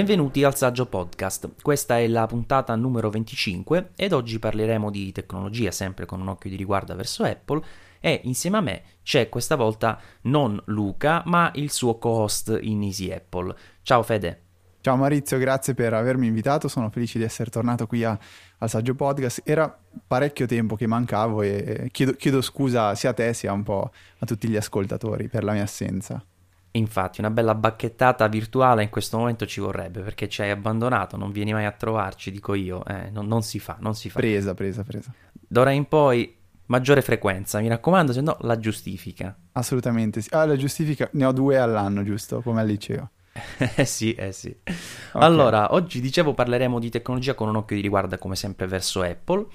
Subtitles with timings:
[0.00, 5.70] Benvenuti al Saggio Podcast, questa è la puntata numero 25 ed oggi parleremo di tecnologia
[5.70, 7.62] sempre con un occhio di riguardo verso Apple
[8.00, 13.12] e insieme a me c'è questa volta non Luca ma il suo co-host in Easy
[13.12, 13.54] Apple.
[13.82, 14.40] Ciao Fede.
[14.80, 18.18] Ciao Maurizio, grazie per avermi invitato, sono felice di essere tornato qui a,
[18.56, 19.42] al Saggio Podcast.
[19.44, 23.90] Era parecchio tempo che mancavo e chiedo, chiedo scusa sia a te sia un po'
[24.18, 26.24] a tutti gli ascoltatori per la mia assenza.
[26.72, 31.32] Infatti, una bella bacchettata virtuale in questo momento ci vorrebbe perché ci hai abbandonato, non
[31.32, 32.84] vieni mai a trovarci, dico io.
[32.84, 34.20] Eh, non, non, si fa, non si fa.
[34.20, 35.12] Presa, presa, presa.
[35.32, 39.36] D'ora in poi maggiore frequenza, mi raccomando, se no la giustifica.
[39.52, 40.28] Assolutamente sì.
[40.32, 42.40] Ah, la giustifica ne ho due all'anno, giusto?
[42.40, 43.10] Come al liceo.
[43.76, 44.54] eh sì, eh sì.
[44.64, 45.22] Okay.
[45.22, 49.46] Allora, oggi dicevo parleremo di tecnologia con un occhio di riguardo come sempre verso Apple.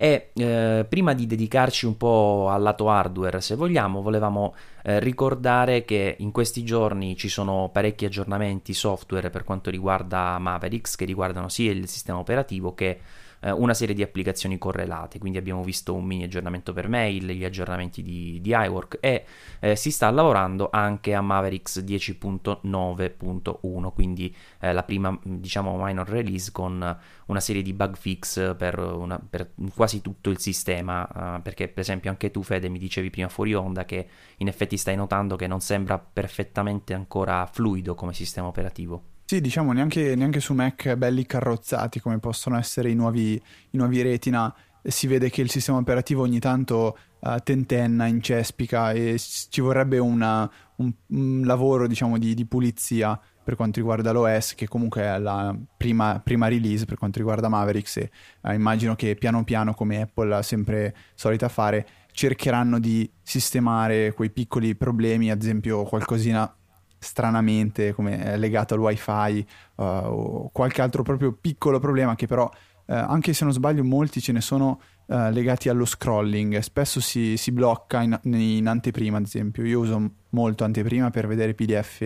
[0.00, 5.84] E eh, prima di dedicarci un po' al lato hardware, se vogliamo, volevamo eh, ricordare
[5.84, 11.48] che in questi giorni ci sono parecchi aggiornamenti software per quanto riguarda Mavericks, che riguardano
[11.48, 13.00] sia il sistema operativo che
[13.40, 17.44] eh, una serie di applicazioni correlate, quindi abbiamo visto un mini aggiornamento per mail, gli
[17.44, 19.24] aggiornamenti di, di iWork e
[19.60, 26.50] eh, si sta lavorando anche a Mavericks 10.9.1, quindi eh, la prima diciamo minor release
[26.52, 31.68] con una serie di bug fix per, una, per quasi tutto il sistema, uh, perché
[31.68, 35.36] per esempio anche tu Fede mi dicevi prima fuori onda che in effetti stai notando
[35.36, 39.16] che non sembra perfettamente ancora fluido come sistema operativo.
[39.30, 44.00] Sì, diciamo neanche, neanche, su Mac belli carrozzati come possono essere i nuovi, i nuovi
[44.00, 44.54] Retina.
[44.82, 50.50] Si vede che il sistema operativo ogni tanto uh, tentenna, incespica e ci vorrebbe una,
[50.76, 55.54] un, un, lavoro diciamo, di, di, pulizia per quanto riguarda l'OS, che comunque è la
[55.76, 57.98] prima, prima release per quanto riguarda Mavericks.
[57.98, 64.14] E, uh, immagino che piano piano, come Apple ha sempre solita fare, cercheranno di sistemare
[64.14, 66.50] quei piccoli problemi, ad esempio qualcosina
[66.98, 72.92] stranamente come legato al wifi uh, o qualche altro proprio piccolo problema che però uh,
[72.92, 76.58] anche se non sbaglio molti ce ne sono uh, legati allo scrolling.
[76.58, 79.64] Spesso si, si blocca in, in, anteprima ad esempio.
[79.64, 82.00] Io uso molto anteprima per vedere pdf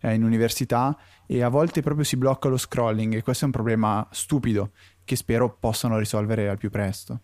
[0.00, 3.52] eh, in università e a volte proprio si blocca lo scrolling e questo è un
[3.52, 4.70] problema stupido
[5.04, 7.20] che spero possano risolvere al più presto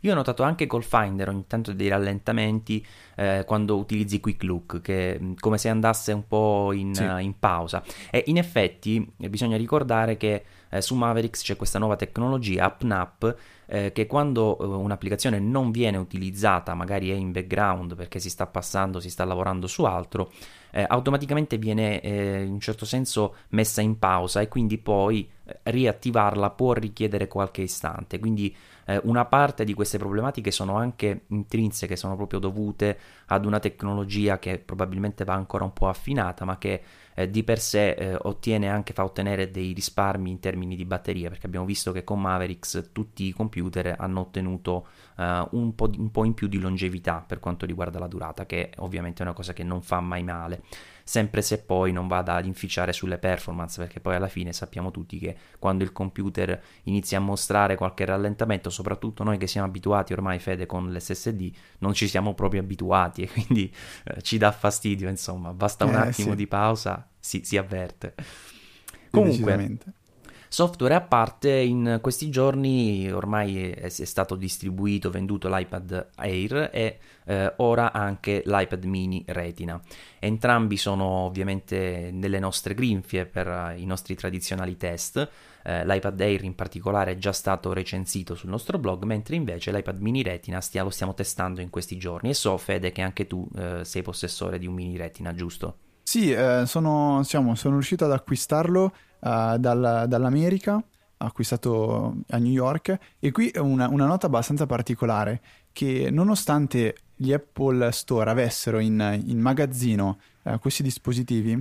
[0.00, 2.84] io ho notato anche col Finder ogni tanto dei rallentamenti
[3.16, 7.02] eh, quando utilizzi Quick Look, che mm, come se andasse un po' in, sì.
[7.02, 7.82] uh, in pausa.
[8.10, 10.44] E in effetti eh, bisogna ricordare che
[10.76, 15.96] eh, su Mavericks c'è questa nuova tecnologia, UpNap, eh, che quando eh, un'applicazione non viene
[15.96, 20.30] utilizzata, magari è in background perché si sta passando, si sta lavorando su altro,
[20.70, 25.58] eh, automaticamente viene eh, in un certo senso messa in pausa e quindi poi eh,
[25.64, 28.18] riattivarla può richiedere qualche istante.
[28.18, 28.54] Quindi
[29.02, 34.58] una parte di queste problematiche sono anche intrinseche, sono proprio dovute ad una tecnologia che
[34.58, 36.80] probabilmente va ancora un po' affinata, ma che
[37.16, 41.30] eh, di per sé eh, ottiene anche, fa ottenere dei risparmi in termini di batteria,
[41.30, 45.22] perché abbiamo visto che con Mavericks tutti i computer hanno ottenuto uh,
[45.52, 48.70] un, po di, un po' in più di longevità per quanto riguarda la durata, che
[48.76, 50.62] ovviamente è una cosa che non fa mai male
[51.08, 55.18] sempre se poi non vada ad inficiare sulle performance, perché poi alla fine sappiamo tutti
[55.18, 60.40] che quando il computer inizia a mostrare qualche rallentamento, soprattutto noi che siamo abituati ormai
[60.40, 63.72] Fede con l'SSD, non ci siamo proprio abituati e quindi
[64.02, 66.36] eh, ci dà fastidio, insomma, basta un eh, attimo sì.
[66.36, 68.14] di pausa, si, si avverte.
[69.12, 69.78] Comunque,
[70.48, 76.98] Software a parte, in questi giorni ormai è, è stato distribuito, venduto l'iPad Air e
[77.24, 79.80] eh, ora anche l'iPad mini Retina.
[80.18, 85.28] Entrambi sono ovviamente nelle nostre grinfie per uh, i nostri tradizionali test.
[85.64, 90.00] Eh, L'iPad Air in particolare è già stato recensito sul nostro blog, mentre invece l'iPad
[90.00, 92.30] mini Retina stia, lo stiamo testando in questi giorni.
[92.30, 95.78] E so, Fede, che anche tu eh, sei possessore di un mini Retina, giusto?
[96.04, 100.82] Sì, eh, sono, diciamo, sono riuscito ad acquistarlo uh, dal, dall'America,
[101.18, 105.40] acquistato a New York, e qui una, una nota abbastanza particolare,
[105.72, 111.52] che nonostante gli Apple Store avessero in, in magazzino uh, questi dispositivi,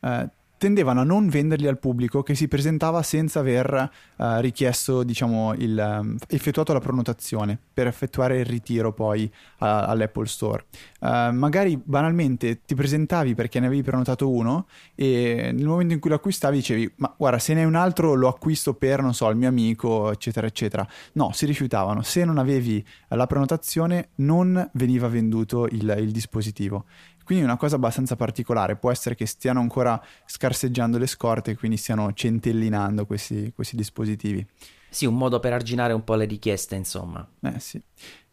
[0.00, 0.28] uh,
[0.62, 5.98] tendevano a non venderli al pubblico che si presentava senza aver uh, richiesto, diciamo, il,
[6.00, 10.66] um, effettuato la prenotazione per effettuare il ritiro poi uh, all'Apple Store.
[11.00, 16.10] Uh, magari banalmente ti presentavi perché ne avevi prenotato uno e nel momento in cui
[16.10, 19.28] lo acquistavi dicevi ma guarda se ne hai un altro lo acquisto per, non so,
[19.30, 20.86] il mio amico, eccetera, eccetera.
[21.14, 22.02] No, si rifiutavano.
[22.02, 26.84] Se non avevi la prenotazione non veniva venduto il, il dispositivo.
[27.24, 31.56] Quindi è una cosa abbastanza particolare, può essere che stiano ancora scarseggiando le scorte e
[31.56, 34.46] quindi stiano centellinando questi, questi dispositivi.
[34.88, 37.26] Sì, un modo per arginare un po' le richieste, insomma.
[37.40, 37.80] Eh sì.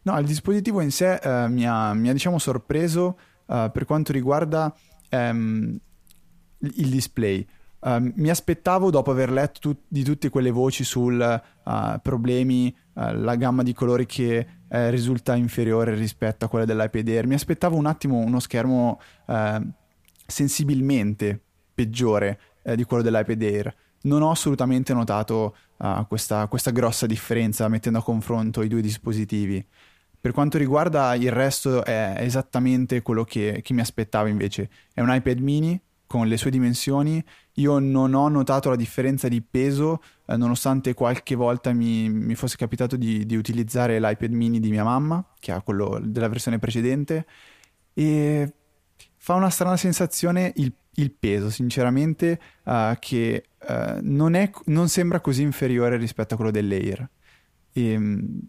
[0.02, 4.12] No, il dispositivo in sé eh, mi, ha, mi, ha, diciamo, sorpreso eh, per quanto
[4.12, 4.74] riguarda
[5.08, 5.78] ehm,
[6.58, 7.46] il display.
[7.80, 11.18] Uh, mi aspettavo, dopo aver letto tut- di tutte quelle voci sul
[11.64, 17.08] uh, problemi, uh, la gamma di colori che eh, risulta inferiore rispetto a quella dell'iPad
[17.08, 19.00] Air, mi aspettavo un attimo uno schermo
[20.26, 21.40] sensibilmente
[21.74, 22.38] peggiore
[22.76, 23.74] di quello dell'iPad Air.
[24.02, 25.56] Non ho assolutamente notato
[26.06, 29.66] questa, questa grossa differenza mettendo a confronto i due dispositivi.
[30.20, 34.70] Per quanto riguarda il resto è esattamente quello che, che mi aspettavo invece.
[34.94, 35.80] È un iPad mini
[36.10, 37.22] con le sue dimensioni.
[37.54, 42.56] Io non ho notato la differenza di peso, eh, nonostante qualche volta mi, mi fosse
[42.56, 47.26] capitato di, di, utilizzare l'iPad mini di mia mamma, che ha quello della versione precedente,
[47.94, 48.52] e
[49.18, 55.20] fa una strana sensazione il, il peso, sinceramente, uh, che uh, non, è, non, sembra
[55.20, 57.08] così inferiore rispetto a quello dell'Air.
[57.72, 58.40] E, ehm,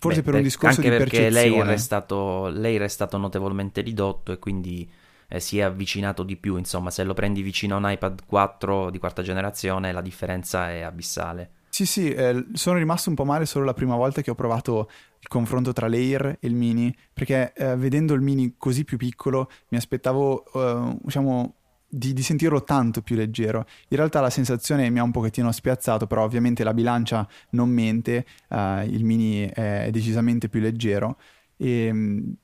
[0.00, 1.26] forse Beh, per un discorso di percezione.
[1.26, 5.62] Anche perché l'Air è, stato, l'Air è stato notevolmente ridotto e quindi eh, si è
[5.62, 9.92] avvicinato di più, insomma, se lo prendi vicino a un iPad 4 di quarta generazione
[9.92, 11.50] la differenza è abissale.
[11.76, 14.88] Sì, sì, eh, sono rimasto un po' male solo la prima volta che ho provato
[15.20, 19.50] il confronto tra l'Air e il Mini, perché eh, vedendo il Mini così più piccolo
[19.68, 21.54] mi aspettavo, eh, diciamo,
[21.86, 23.66] di, di, sentirlo tanto più leggero.
[23.88, 28.24] In realtà la sensazione mi ha un pochettino spiazzato, però ovviamente la bilancia non mente,
[28.48, 31.18] uh, il mini è decisamente più leggero.
[31.56, 32.36] E, ehm,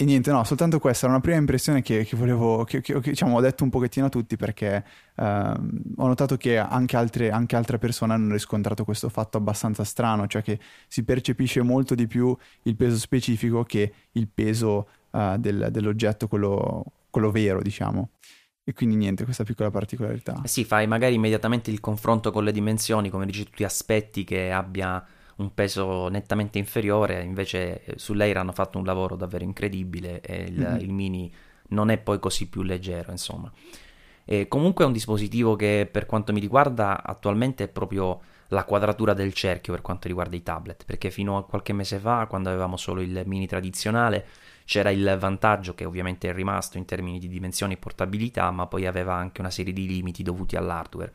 [0.00, 3.10] e niente, no, soltanto questa era una prima impressione che, che volevo, che, che, che
[3.10, 4.84] diciamo, ho detto un pochettino a tutti perché
[5.16, 10.28] uh, ho notato che anche altre, anche altre, persone hanno riscontrato questo fatto abbastanza strano,
[10.28, 15.66] cioè che si percepisce molto di più il peso specifico che il peso uh, del,
[15.72, 18.10] dell'oggetto, quello, quello vero, diciamo.
[18.62, 20.42] E quindi niente, questa piccola particolarità.
[20.44, 24.22] Eh sì, fai magari immediatamente il confronto con le dimensioni, come dici tu, ti aspetti
[24.22, 25.04] che abbia
[25.38, 30.60] un peso nettamente inferiore, invece eh, sull'Air hanno fatto un lavoro davvero incredibile e il,
[30.60, 30.80] mm-hmm.
[30.80, 31.34] il Mini
[31.68, 33.50] non è poi così più leggero, insomma.
[34.24, 39.14] E comunque è un dispositivo che per quanto mi riguarda attualmente è proprio la quadratura
[39.14, 42.76] del cerchio per quanto riguarda i tablet, perché fino a qualche mese fa, quando avevamo
[42.76, 44.26] solo il mini tradizionale,
[44.64, 48.86] c'era il vantaggio che ovviamente è rimasto in termini di dimensioni e portabilità, ma poi
[48.86, 51.12] aveva anche una serie di limiti dovuti all'hardware.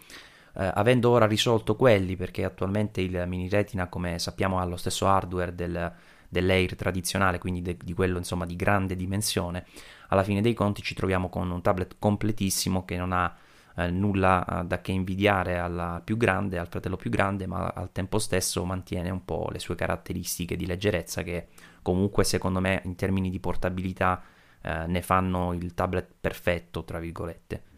[0.55, 5.07] Eh, avendo ora risolto quelli, perché attualmente il mini retina, come sappiamo, ha lo stesso
[5.07, 5.91] hardware del,
[6.29, 9.65] dell'Air tradizionale, quindi de, di quello insomma di grande dimensione,
[10.09, 13.35] alla fine dei conti ci troviamo con un tablet completissimo che non ha
[13.75, 17.91] eh, nulla eh, da che invidiare al più grande, al fratello più grande, ma al
[17.91, 21.47] tempo stesso mantiene un po' le sue caratteristiche di leggerezza che
[21.81, 24.21] comunque secondo me in termini di portabilità
[24.61, 27.72] eh, ne fanno il tablet perfetto, tra virgolette.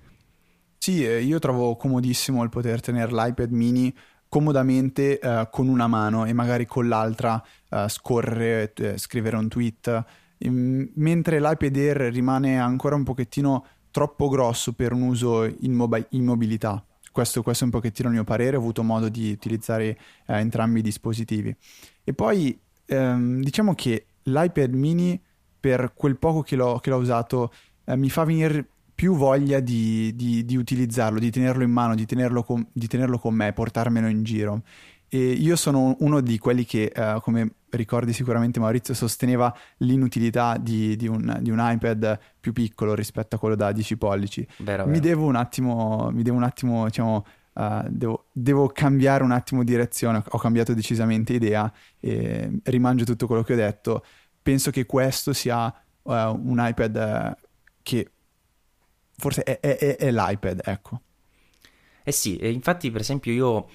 [0.85, 3.91] Sì, io trovo comodissimo il poter tenere l'iPad mini
[4.29, 10.03] comodamente eh, con una mano e magari con l'altra eh, scorrere, eh, scrivere un tweet,
[10.37, 16.05] ehm, mentre l'iPad Air rimane ancora un pochettino troppo grosso per un uso in, mobi-
[16.09, 16.85] in mobilità.
[17.11, 19.97] Questo, questo, è un pochettino il mio parere, ho avuto modo di utilizzare eh,
[20.38, 21.55] entrambi i dispositivi.
[22.03, 25.19] E poi ehm, diciamo che l'iPad mini,
[25.59, 27.51] per quel poco che l'ho, che l'ho usato,
[27.85, 32.06] eh, mi fa venire più voglia di, di, di, utilizzarlo, di tenerlo in mano, di
[32.06, 34.62] tenerlo, con, di tenerlo con me, portarmelo in giro.
[35.09, 40.96] E io sono uno di quelli che, uh, come ricordi sicuramente Maurizio, sosteneva l'inutilità di,
[40.96, 44.48] di, un, di, un, iPad più piccolo rispetto a quello da 10 pollici.
[44.60, 45.03] Vero, mi vero.
[45.03, 50.24] devo un attimo, mi devo un attimo, diciamo, uh, devo, devo, cambiare un attimo direzione,
[50.25, 54.03] ho cambiato decisamente idea e rimangio tutto quello che ho detto.
[54.41, 55.65] Penso che questo sia
[56.01, 57.36] uh, un iPad
[57.84, 58.10] che
[59.17, 61.01] forse è, è, è, l'iPad, ecco.
[62.03, 63.67] Eh sì, infatti per esempio io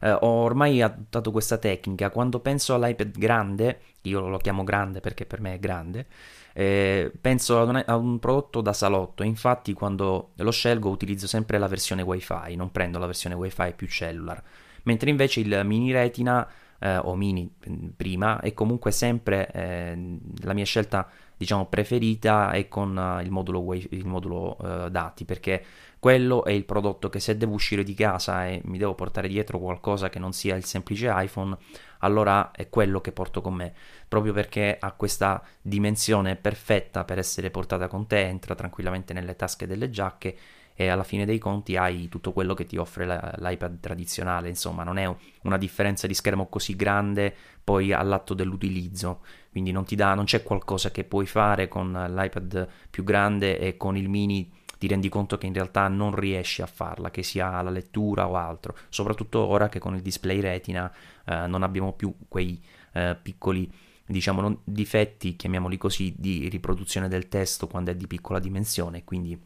[0.00, 5.24] eh, ho ormai adottato questa tecnica, quando penso all'iPad grande, io lo chiamo grande perché
[5.26, 6.06] per me è grande,
[6.52, 11.58] eh, penso ad un, a un, prodotto da salotto, infatti quando lo scelgo utilizzo sempre
[11.58, 14.42] la versione wifi, non prendo la versione wifi più cellular,
[14.84, 16.48] mentre invece il mini retina
[16.78, 22.68] eh, o mini mm, prima è comunque sempre eh, la mia scelta diciamo preferita è
[22.68, 25.64] con uh, il modulo, il modulo uh, dati perché
[25.98, 29.58] quello è il prodotto che se devo uscire di casa e mi devo portare dietro
[29.58, 31.56] qualcosa che non sia il semplice iPhone
[32.00, 33.74] allora è quello che porto con me
[34.06, 39.66] proprio perché ha questa dimensione perfetta per essere portata con te entra tranquillamente nelle tasche
[39.66, 40.36] delle giacche
[40.78, 44.84] e alla fine dei conti hai tutto quello che ti offre la, l'iPad tradizionale, insomma
[44.84, 45.10] non è
[45.42, 49.22] una differenza di schermo così grande poi all'atto dell'utilizzo,
[49.56, 53.96] quindi non, dà, non c'è qualcosa che puoi fare con l'iPad più grande e con
[53.96, 57.70] il mini ti rendi conto che in realtà non riesci a farla, che sia la
[57.70, 60.92] lettura o altro, soprattutto ora che con il display retina
[61.24, 63.72] eh, non abbiamo più quei eh, piccoli
[64.04, 69.40] diciamo non, difetti, chiamiamoli così, di riproduzione del testo quando è di piccola dimensione, quindi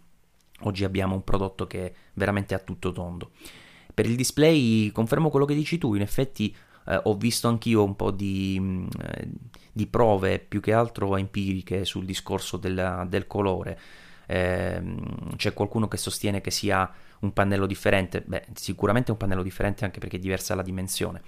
[0.62, 3.31] oggi abbiamo un prodotto che è veramente a tutto tondo.
[3.95, 6.52] Per il display confermo quello che dici tu, in effetti
[6.87, 9.29] eh, ho visto anch'io un po' di, mm, eh,
[9.73, 13.79] di, prove più che altro empiriche sul discorso del, del colore.
[14.27, 14.83] Eh,
[15.37, 19.85] c'è qualcuno che sostiene che sia un pannello differente, beh sicuramente è un pannello differente
[19.85, 21.23] anche perché è diversa la dimensione,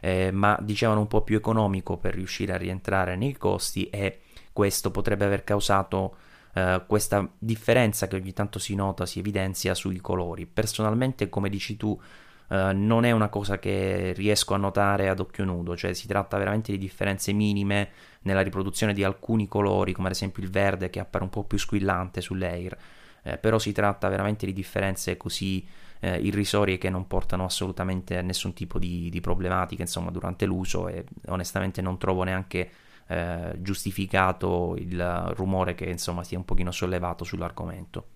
[0.00, 4.20] eh, ma dicevano un po' più economico per riuscire a rientrare nei costi e
[4.52, 6.16] questo potrebbe aver causato
[6.54, 10.46] eh, questa differenza che ogni tanto si nota, si evidenzia sui colori.
[10.46, 12.00] Personalmente, come dici tu,
[12.48, 16.38] Uh, non è una cosa che riesco a notare ad occhio nudo, cioè si tratta
[16.38, 17.88] veramente di differenze minime
[18.22, 21.58] nella riproduzione di alcuni colori, come ad esempio il verde che appare un po' più
[21.58, 22.76] squillante sull'air,
[23.22, 25.66] eh, però si tratta veramente di differenze così
[26.00, 30.88] eh, irrisorie che non portano assolutamente a nessun tipo di, di problematica insomma, durante l'uso
[30.88, 32.70] e onestamente non trovo neanche
[33.08, 38.06] eh, giustificato il rumore che insomma è un pochino sollevato sull'argomento.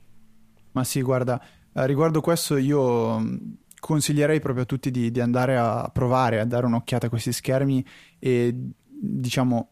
[0.72, 1.40] Ma sì, guarda,
[1.72, 3.20] eh, riguardo questo io
[3.80, 7.84] consiglierei proprio a tutti di, di, andare a provare a dare un'occhiata a questi schermi
[8.18, 8.54] e
[8.86, 9.68] diciamo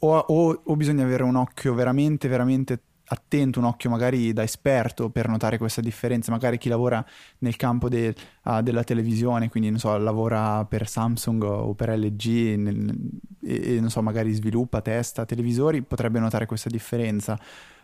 [0.00, 5.10] o, o, o bisogna avere un occhio veramente veramente attento, un occhio magari da esperto
[5.10, 7.04] per notare questa differenza, magari chi lavora
[7.38, 8.14] nel campo de,
[8.44, 12.94] uh, della televisione, quindi non so, lavora per Samsung o per LG nel,
[13.42, 17.38] e, e non so, magari sviluppa, testa televisori, potrebbe notare questa differenza.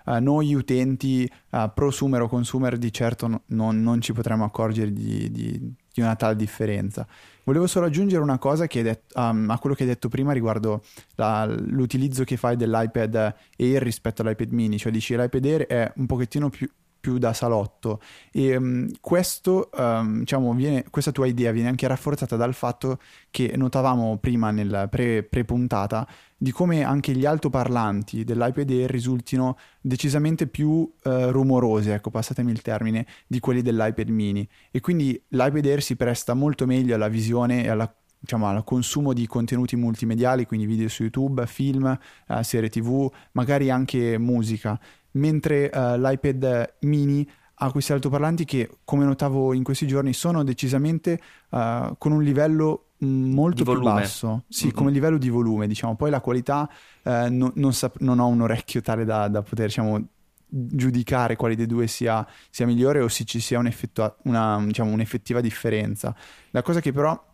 [0.05, 4.93] Uh, noi utenti uh, prosumer o consumer di certo no, non, non, ci potremmo accorgere
[4.93, 7.07] di, di, di, una tale differenza.
[7.45, 10.83] Volevo solo aggiungere una cosa detto, um, a quello che hai detto prima riguardo
[11.17, 16.07] la, l'utilizzo che fai dell'iPad Air rispetto all'iPad mini, cioè dici l'iPad Air è un
[16.07, 16.69] pochettino più,
[17.03, 18.01] più da salotto.
[18.31, 22.99] E um, questo, um, diciamo, viene, questa tua idea viene anche rafforzata dal fatto
[23.31, 26.07] che notavamo prima nel pre, pre-puntata
[26.39, 30.91] di come anche gli altoparlanti dell'iPad Air risultino decisamente più uh,
[31.31, 34.49] rumorosi, ecco passatemi il termine, di quelli dell'iPad mini.
[34.71, 37.93] E quindi l'iPad Air si presta molto meglio alla visione e alla
[38.23, 43.69] diciamo, al consumo di contenuti multimediali, quindi video su YouTube, film, uh, serie TV, magari
[43.69, 44.79] anche musica
[45.13, 51.21] mentre uh, l'iPad mini ha questi altoparlanti che, come notavo in questi giorni, sono decisamente
[51.51, 54.75] uh, con un livello mm, molto più basso, sì, mm-hmm.
[54.75, 55.95] come livello di volume, diciamo.
[55.95, 56.69] Poi la qualità
[57.05, 60.05] uh, no, non, sap- non, ho un orecchio tale da, da poter, diciamo,
[60.49, 66.15] giudicare quale dei due sia, sia migliore o se ci sia una, diciamo, un'effettiva differenza.
[66.51, 67.32] La cosa che però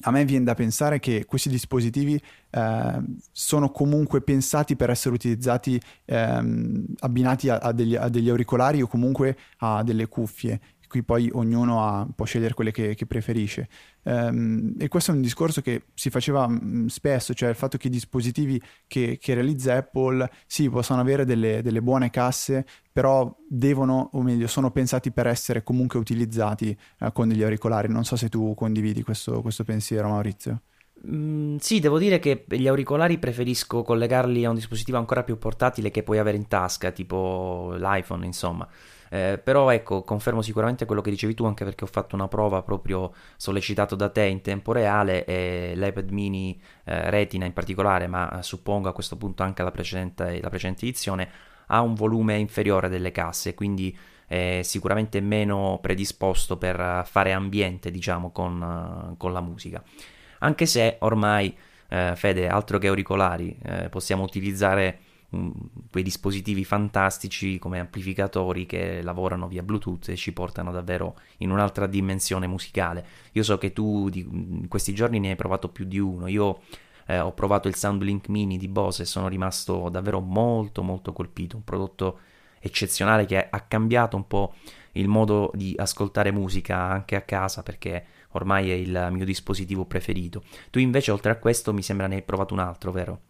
[0.00, 2.20] a me viene da pensare che questi dispositivi
[2.50, 8.82] eh, sono comunque pensati per essere utilizzati ehm, abbinati a, a, degli, a, degli, auricolari
[8.82, 10.60] o comunque a delle cuffie
[10.92, 13.66] qui poi ognuno ha, può scegliere quelle che, che preferisce.
[14.02, 17.86] Um, e questo è un discorso che si faceva mm, spesso, cioè il fatto che
[17.86, 24.10] i dispositivi che, che realizza Apple sì, possono avere delle, delle, buone casse, però devono,
[24.12, 27.88] o meglio, sono pensati per essere comunque utilizzati uh, con degli auricolari.
[27.88, 30.60] Non so se tu condividi questo, questo pensiero, Maurizio.
[31.08, 35.90] Mm, sì, devo dire che gli auricolari preferisco collegarli a un dispositivo ancora più portatile
[35.90, 38.68] che puoi avere in tasca, tipo l'iPhone, insomma.
[39.12, 42.62] Eh, però ecco, confermo sicuramente quello che dicevi tu, anche perché ho fatto una prova
[42.62, 48.38] proprio sollecitato da te in tempo reale e l'iPad mini eh, Retina in particolare, ma
[48.38, 51.28] eh, suppongo a questo punto anche la precedente, la precedente edizione,
[51.66, 53.94] ha un volume inferiore delle casse, quindi
[54.26, 59.82] è sicuramente meno predisposto per fare ambiente, diciamo, con, con la musica.
[60.38, 61.54] Anche se ormai,
[61.88, 65.00] eh, Fede, altro che auricolari, eh, possiamo utilizzare
[65.90, 71.86] quei dispositivi fantastici come amplificatori che lavorano via Bluetooth e ci portano davvero in un'altra
[71.86, 73.06] dimensione musicale.
[73.32, 76.26] Io so che tu di, in questi giorni ne hai provato più di uno.
[76.26, 76.60] Io
[77.06, 81.56] eh, ho provato il SoundLink Mini di Bose e sono rimasto davvero molto molto colpito,
[81.56, 82.18] un prodotto
[82.60, 84.54] eccezionale che ha cambiato un po'
[84.92, 90.42] il modo di ascoltare musica anche a casa perché ormai è il mio dispositivo preferito.
[90.70, 93.20] Tu invece oltre a questo mi sembra ne hai provato un altro, vero?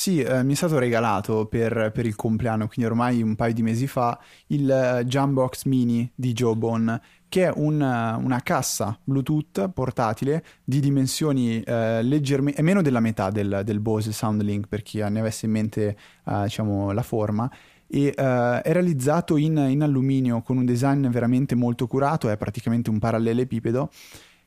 [0.00, 3.62] Sì, eh, mi è stato regalato per, per, il compleanno, quindi ormai un paio di
[3.62, 10.42] mesi fa, il uh, Jambox Mini di Jobon, che è un, una cassa Bluetooth portatile
[10.64, 15.44] di dimensioni uh, leggermente, meno della metà del, del, Bose SoundLink per chi ne avesse
[15.44, 17.52] in mente uh, diciamo, la forma,
[17.86, 22.98] e è realizzato in, in, alluminio con un design veramente molto curato, è praticamente un
[22.98, 23.90] parallelepipedo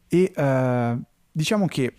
[0.08, 0.34] e
[1.32, 1.94] diciamo che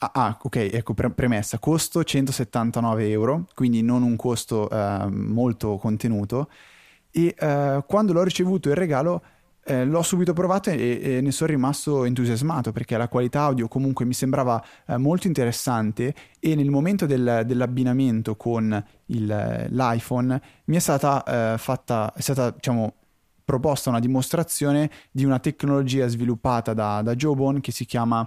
[0.00, 5.76] Ah, ah, ok, ecco, pre- premessa, costo 179 euro, quindi non un costo uh, molto
[5.76, 6.48] contenuto,
[7.10, 9.22] e uh, quando l'ho ricevuto il regalo
[9.68, 14.06] eh, l'ho subito provato e, e, ne sono rimasto entusiasmato perché la qualità audio comunque
[14.06, 20.78] mi sembrava eh, molto interessante e nel momento del, dell'abbinamento con il, l'iPhone mi è
[20.78, 22.94] stata eh, fatta, è stata diciamo
[23.44, 28.26] proposta una dimostrazione di una tecnologia sviluppata da, da Jawbone che si chiama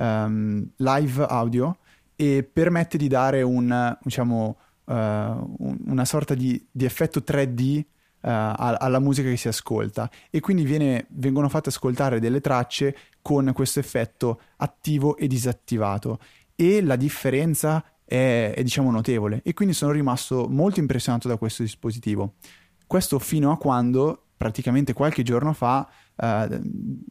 [0.00, 1.78] um, Live Audio
[2.16, 7.84] e permette di dare un, diciamo, uh, un, una sorta di, di effetto 3D
[8.22, 10.10] Uh, eh, alla musica che si ascolta.
[10.28, 16.18] E quindi viene, vengono fatte ascoltare delle tracce con questo effetto attivo e disattivato.
[16.54, 19.40] E la differenza è, è diciamo notevole.
[19.42, 22.34] E quindi sono rimasto molto impressionato da questo dispositivo.
[22.86, 26.60] Questo fino a quando praticamente qualche giorno fa uh,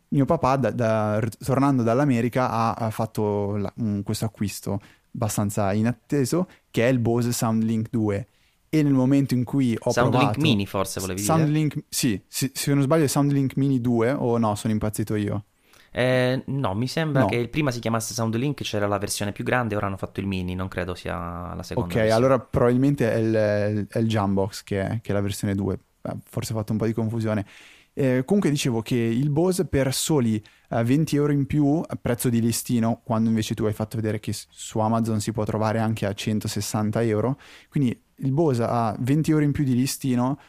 [0.08, 4.82] mio papà da, da, tornando dall'America ha, ha fatto la, um, questo acquisto
[5.14, 8.28] abbastanza inatteso che è il Bose SoundLink 2
[8.70, 10.42] e nel momento in cui ho Soundlink provato...
[10.42, 11.86] Mini forse volevi Soundlink, dire?
[11.88, 15.46] Sì, sì, se non sbaglio è Soundlink Mini 2 o no, sono impazzito io.
[15.92, 17.28] Eh, no, mi sembra no.
[17.28, 20.26] che il prima si chiamasse Soundlink, c'era la versione più grande, ora hanno fatto il
[20.26, 21.90] mini, non credo sia la seconda.
[21.90, 22.12] Ok, versione.
[22.12, 25.80] allora probabilmente è il, è il Jambox che è, che è la versione 2, eh,
[26.26, 27.46] forse ho fatto un po' di confusione.
[27.94, 32.30] Eh, comunque dicevo che il Bose per soli eh, 20 euro in più a prezzo
[32.30, 36.06] di listino, quando invece tu hai fatto vedere che su Amazon si può trovare anche
[36.06, 37.40] a 160 euro,
[37.70, 40.40] quindi il Bose a 20 euro in più di listino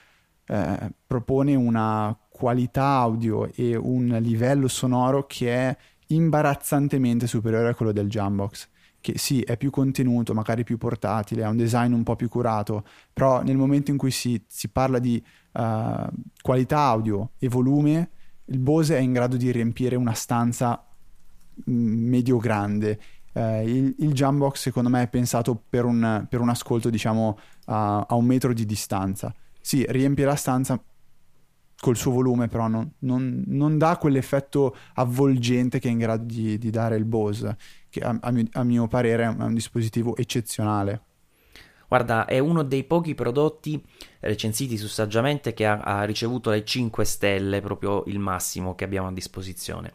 [0.46, 5.76] eh, propone una qualità audio e un livello sonoro che è
[6.08, 8.68] imbarazzantemente superiore a quello del Jambox
[9.00, 12.84] che sì, è più contenuto, magari più portatile, ha un design un po' più curato,
[13.12, 16.08] però nel momento in cui si, si parla di uh,
[16.42, 18.10] qualità audio e volume,
[18.46, 20.84] il Bose è in grado di riempire una stanza
[21.68, 23.00] mm, medio-grande.
[23.32, 28.04] Uh, il, il Jambox secondo me è pensato per un, per un ascolto diciamo a,
[28.08, 29.34] a un metro di distanza.
[29.60, 30.82] Sì, riempie la stanza,
[31.80, 36.58] col suo volume, però non, non, non, dà quell'effetto avvolgente che è in grado di,
[36.58, 37.56] di dare il Bose,
[37.90, 41.02] che a, a, mio, a, mio, parere è un dispositivo eccezionale.
[41.88, 43.82] Guarda, è uno dei pochi prodotti
[44.20, 49.08] recensiti su Saggiamente che ha, ha ricevuto le 5 stelle, proprio il massimo che abbiamo
[49.08, 49.94] a disposizione.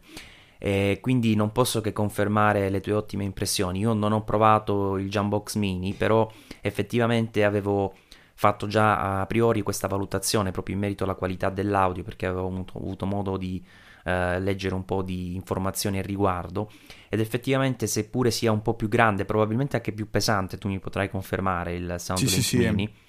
[0.58, 3.80] E quindi non posso che confermare le tue ottime impressioni.
[3.80, 6.30] Io non ho provato il Jambox Mini, però
[6.60, 7.94] effettivamente avevo
[8.34, 13.06] fatto già a priori questa valutazione proprio in merito alla qualità dell'audio perché avevo avuto
[13.06, 13.64] modo di
[14.06, 16.70] eh, leggere un po' di informazioni al riguardo
[17.08, 21.10] ed effettivamente seppure sia un po' più grande, probabilmente anche più pesante, tu mi potrai
[21.10, 22.86] confermare il SoundLink sì, sì, Mini.
[22.86, 23.04] Sì.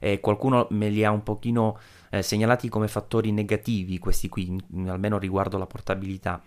[0.00, 1.78] E qualcuno me li ha un pochino
[2.10, 4.54] eh, segnalati come fattori negativi questi qui,
[4.86, 6.42] almeno riguardo la portabilità.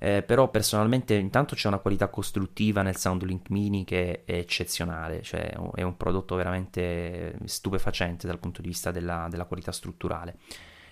[0.00, 5.56] Eh, però personalmente intanto c'è una qualità costruttiva nel SoundLink Mini che è eccezionale, cioè
[5.74, 10.36] è un prodotto veramente stupefacente dal punto di vista della, della qualità strutturale.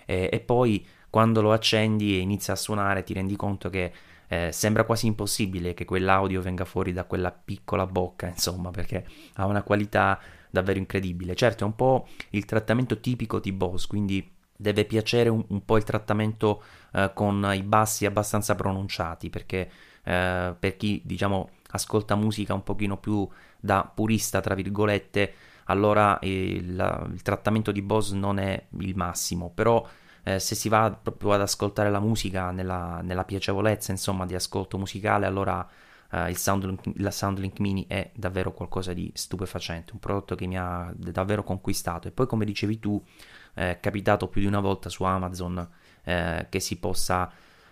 [0.07, 3.91] Eh, e poi quando lo accendi e inizia a suonare ti rendi conto che
[4.27, 9.45] eh, sembra quasi impossibile che quell'audio venga fuori da quella piccola bocca, insomma, perché ha
[9.45, 11.35] una qualità davvero incredibile.
[11.35, 15.77] Certo, è un po' il trattamento tipico di Bose, quindi deve piacere un, un po'
[15.77, 19.69] il trattamento eh, con i bassi abbastanza pronunciati perché
[20.03, 23.27] eh, per chi diciamo ascolta musica un pochino più
[23.59, 25.33] da purista tra virgolette
[25.65, 29.85] allora il, il trattamento di Bose non è il massimo però
[30.27, 34.77] eh, se si va proprio ad ascoltare la musica nella, nella piacevolezza insomma di ascolto
[34.77, 35.67] musicale allora
[36.09, 40.57] Uh, il Soundlink, la Soundlink Mini è davvero qualcosa di stupefacente, un prodotto che mi
[40.57, 42.07] ha davvero conquistato.
[42.07, 43.03] E poi, come dicevi tu,
[43.53, 45.69] è capitato più di una volta su Amazon
[46.05, 47.29] eh, che si possa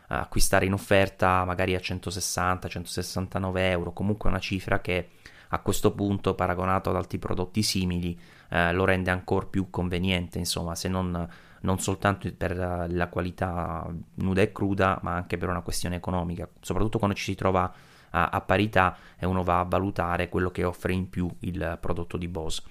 [0.08, 5.12] acquistare in offerta magari a 160-169 euro, comunque una cifra che
[5.48, 10.76] a questo punto paragonato ad altri prodotti simili eh, lo rende ancora più conveniente, insomma,
[10.76, 11.26] se non,
[11.66, 12.56] non, soltanto per
[12.90, 17.36] la qualità nuda e cruda, ma anche per una questione economica, soprattutto quando ci si
[17.36, 17.74] trova
[18.12, 22.16] a, a parità e uno va a valutare quello che offre in più il prodotto
[22.16, 22.64] di Bose.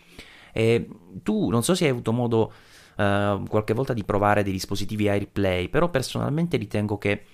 [0.53, 0.89] E
[1.23, 2.53] tu non so se hai avuto modo
[2.97, 7.25] uh, qualche volta di provare dei dispositivi AirPlay, però personalmente ritengo che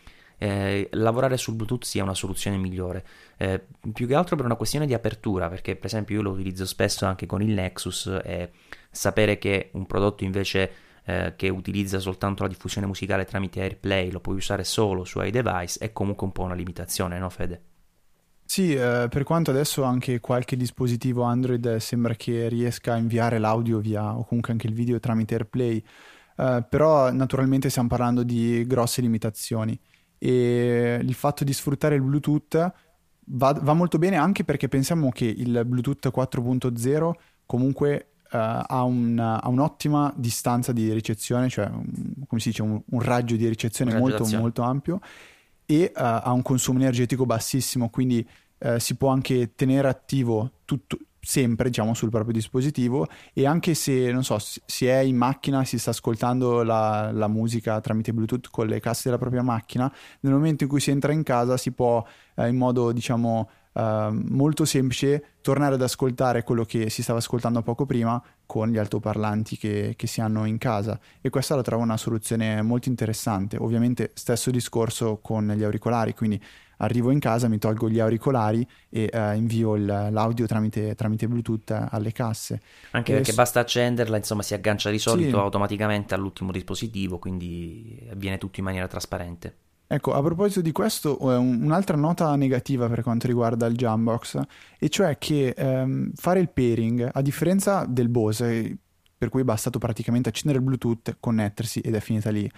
[0.43, 3.05] eh, lavorare sul Bluetooth sia una soluzione migliore.
[3.37, 6.65] Eh, più che altro per una questione di apertura, perché per esempio io lo utilizzo
[6.65, 8.51] spesso anche con il Nexus e
[8.91, 10.73] sapere che un prodotto invece
[11.05, 15.79] eh, che utilizza soltanto la diffusione musicale tramite AirPlay lo puoi usare solo su iDevice
[15.79, 17.63] è comunque un po' una limitazione, no Fede?
[18.45, 23.79] Sì, eh, per quanto adesso anche qualche dispositivo Android sembra che riesca a inviare l'audio
[23.79, 25.83] via o comunque anche il video tramite AirPlay,
[26.37, 29.79] eh, però naturalmente stiamo parlando di grosse limitazioni
[30.19, 32.73] e il fatto di sfruttare il Bluetooth
[33.27, 37.13] va, va molto bene anche perché pensiamo che il Bluetooth 4.0
[37.47, 41.69] comunque ha, un, ha, un'ottima distanza di ricezione, cioè
[42.27, 45.01] come si dice, un, un raggio di ricezione molto, molto ampio
[45.67, 48.27] e uh, ha un consumo energetico bassissimo, quindi
[48.59, 54.11] uh, si può anche tenere attivo tutto, sempre diciamo sul proprio dispositivo e anche se
[54.11, 58.67] non so si è in macchina si sta ascoltando la, la, musica tramite bluetooth con
[58.67, 62.03] le casse della propria macchina nel momento in cui si entra in casa si può
[62.37, 67.63] eh, in modo diciamo eh, molto semplice tornare ad ascoltare quello che si stava ascoltando
[67.63, 71.83] poco prima con gli altoparlanti che, che si hanno in casa e questa la trovo
[71.83, 76.41] una soluzione molto interessante ovviamente stesso discorso con gli auricolari quindi
[76.81, 81.89] arrivo in casa, mi tolgo gli auricolari e uh, invio il, l'audio tramite, tramite, Bluetooth
[81.91, 82.61] alle casse.
[82.91, 85.43] Anche e perché s- basta accenderla, insomma, si aggancia di solito sì.
[85.43, 89.57] automaticamente all'ultimo dispositivo, quindi avviene tutto in maniera trasparente.
[89.93, 94.41] Ecco, a proposito di questo, un'altra nota negativa per quanto riguarda il Jambox,
[94.79, 98.79] e cioè che ehm, fare il pairing, a differenza del Bose,
[99.19, 102.49] per cui è bastato praticamente accendere il Bluetooth, connettersi ed è finita lì,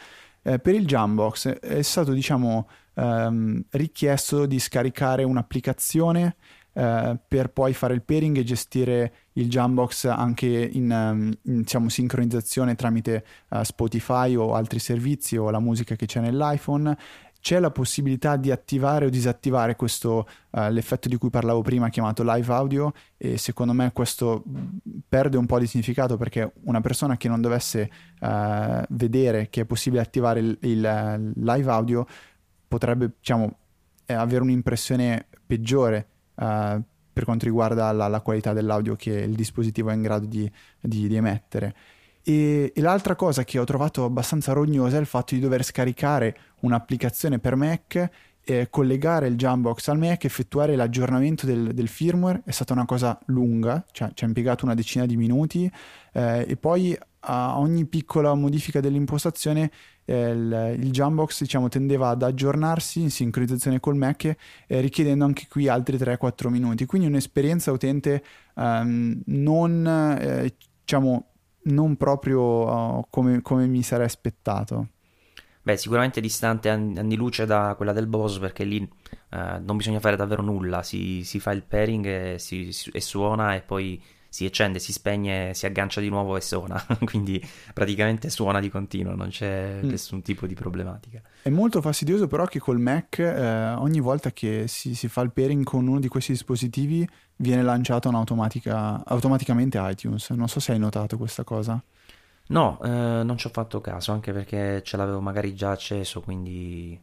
[0.42, 6.36] eh, per il Jambox è stato, diciamo, ehm, richiesto di scaricare un'applicazione
[6.74, 11.90] eh, per poi fare il pairing e gestire il Jambox anche in, ehm, in diciamo,
[11.90, 16.96] sincronizzazione tramite uh, Spotify o altri servizi o la musica che c'è nell'iPhone.
[17.40, 22.22] C'è la possibilità di attivare o disattivare questo, uh, l'effetto di cui parlavo prima chiamato
[22.24, 24.42] live audio e secondo me questo
[25.08, 29.64] perde un po' di significato perché una persona che non dovesse uh, vedere che è
[29.66, 32.06] possibile attivare il, il live audio
[32.66, 33.56] potrebbe diciamo,
[34.06, 39.94] avere un'impressione peggiore uh, per quanto riguarda la, la, qualità dell'audio che il dispositivo è
[39.94, 41.74] in grado di, di, di emettere.
[42.22, 46.36] E, e, l'altra cosa che ho trovato abbastanza rognosa è il fatto di dover scaricare
[46.60, 48.10] un'applicazione per Mac,
[48.44, 52.42] eh, collegare il Jambox al Mac, effettuare l'aggiornamento del, del firmware.
[52.44, 55.70] È stata una cosa lunga, cioè ci ha impiegato una decina di minuti
[56.12, 59.70] eh, e poi a ogni piccola modifica dell'impostazione
[60.04, 64.36] eh, il, il Jambox diciamo, tendeva ad aggiornarsi in sincronizzazione col Mac eh,
[64.80, 68.22] richiedendo anche qui altri 3-4 minuti quindi un'esperienza utente
[68.56, 71.26] ehm, non eh, diciamo
[71.64, 74.88] non proprio uh, come, come, mi sarei aspettato.
[75.62, 80.16] Beh, sicuramente distante anni luce da quella del boss perché lì uh, non bisogna fare
[80.16, 84.78] davvero nulla, si, si fa il pairing e, si, e, suona e poi si accende,
[84.78, 87.38] si spegne, si aggancia di nuovo e suona, quindi
[87.74, 89.88] praticamente suona di continuo, non c'è mm.
[89.90, 91.20] nessun tipo di problematica.
[91.42, 95.32] È molto fastidioso però che col Mac eh, ogni volta che si, si, fa il
[95.32, 100.30] pairing con uno di questi dispositivi viene lanciato automaticamente iTunes.
[100.30, 101.82] Non so se hai notato questa cosa.
[102.46, 106.98] No, eh, non ci ho fatto caso, anche perché ce l'avevo magari già acceso, quindi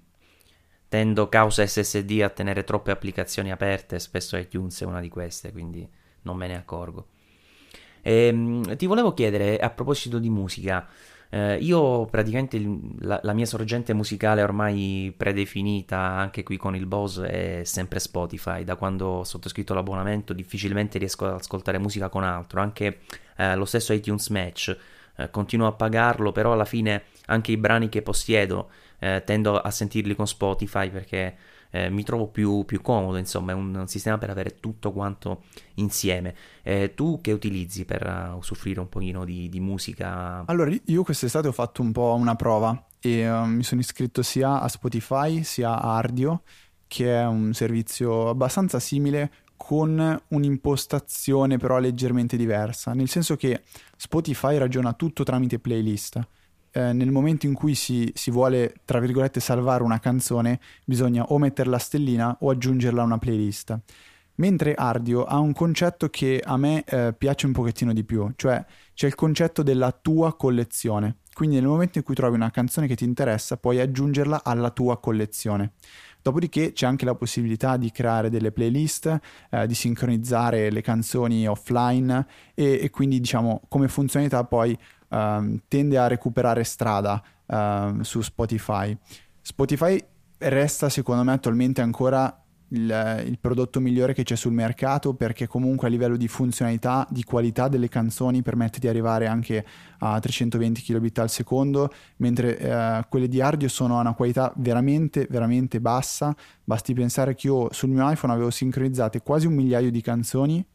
[0.87, 5.87] tendo causa SSD a tenere troppe applicazioni aperte, spesso iTunes è una di queste, quindi
[6.23, 7.09] non me ne accorgo.
[8.01, 10.87] E, ehm, ti volevo chiedere, a proposito di musica,
[11.31, 12.59] eh, io praticamente
[13.01, 18.63] la, la, mia sorgente musicale ormai predefinita anche qui con il Bose è sempre Spotify.
[18.63, 22.61] Da quando ho sottoscritto l'abbonamento difficilmente riesco ad ascoltare musica con altro.
[22.61, 23.01] Anche
[23.37, 24.75] eh, lo stesso iTunes Match
[25.17, 29.69] eh, continuo a pagarlo, però alla fine anche i brani che possiedo eh, tendo a
[29.69, 31.35] sentirli con Spotify perché
[31.71, 35.43] eh, mi trovo più, più, comodo, insomma è un, un, sistema per avere tutto quanto
[35.75, 36.35] insieme.
[36.63, 40.43] Eh, tu che utilizzi per uh, usufruire un pochino di, di, musica?
[40.45, 44.61] Allora, io quest'estate ho fatto un po' una prova e uh, mi sono iscritto sia
[44.61, 46.41] a Spotify sia a Ardio,
[46.87, 53.61] che è un servizio abbastanza simile con un'impostazione però leggermente diversa, nel senso che
[53.95, 56.19] Spotify ragiona tutto tramite playlist
[56.71, 61.37] eh, nel momento in cui si, si, vuole, tra virgolette, salvare una canzone, bisogna o
[61.37, 63.77] mettere la stellina o aggiungerla a una playlist.
[64.35, 68.63] Mentre Ardio ha un concetto che a me eh, piace un pochettino di più, cioè
[68.93, 71.17] c'è il concetto della tua collezione.
[71.33, 74.99] Quindi nel momento in cui trovi una canzone che ti interessa, puoi aggiungerla alla tua
[74.99, 75.73] collezione.
[76.21, 82.25] Dopodiché c'è anche la possibilità di creare delle playlist, eh, di sincronizzare le canzoni offline
[82.53, 84.77] e, e quindi diciamo come funzionalità poi
[85.09, 88.95] um, tende a recuperare strada um, su Spotify.
[89.41, 90.03] Spotify
[90.39, 95.87] resta secondo me attualmente ancora il, il, prodotto migliore che c'è sul mercato perché comunque
[95.87, 99.65] a livello di funzionalità, di qualità delle canzoni permette di arrivare anche
[99.99, 105.27] a 320 kbit al secondo, mentre eh, quelle di Ardio sono a una qualità veramente
[105.29, 106.35] veramente bassa.
[106.63, 110.65] Basti pensare che io sul mio iPhone avevo sincronizzate quasi un migliaio di canzoni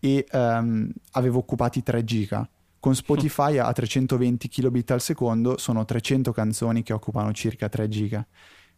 [0.00, 2.48] e um, avevo occupati 3 giga
[2.80, 8.24] con Spotify a 320 kilobit al secondo sono 300 canzoni che occupano circa 3 giga,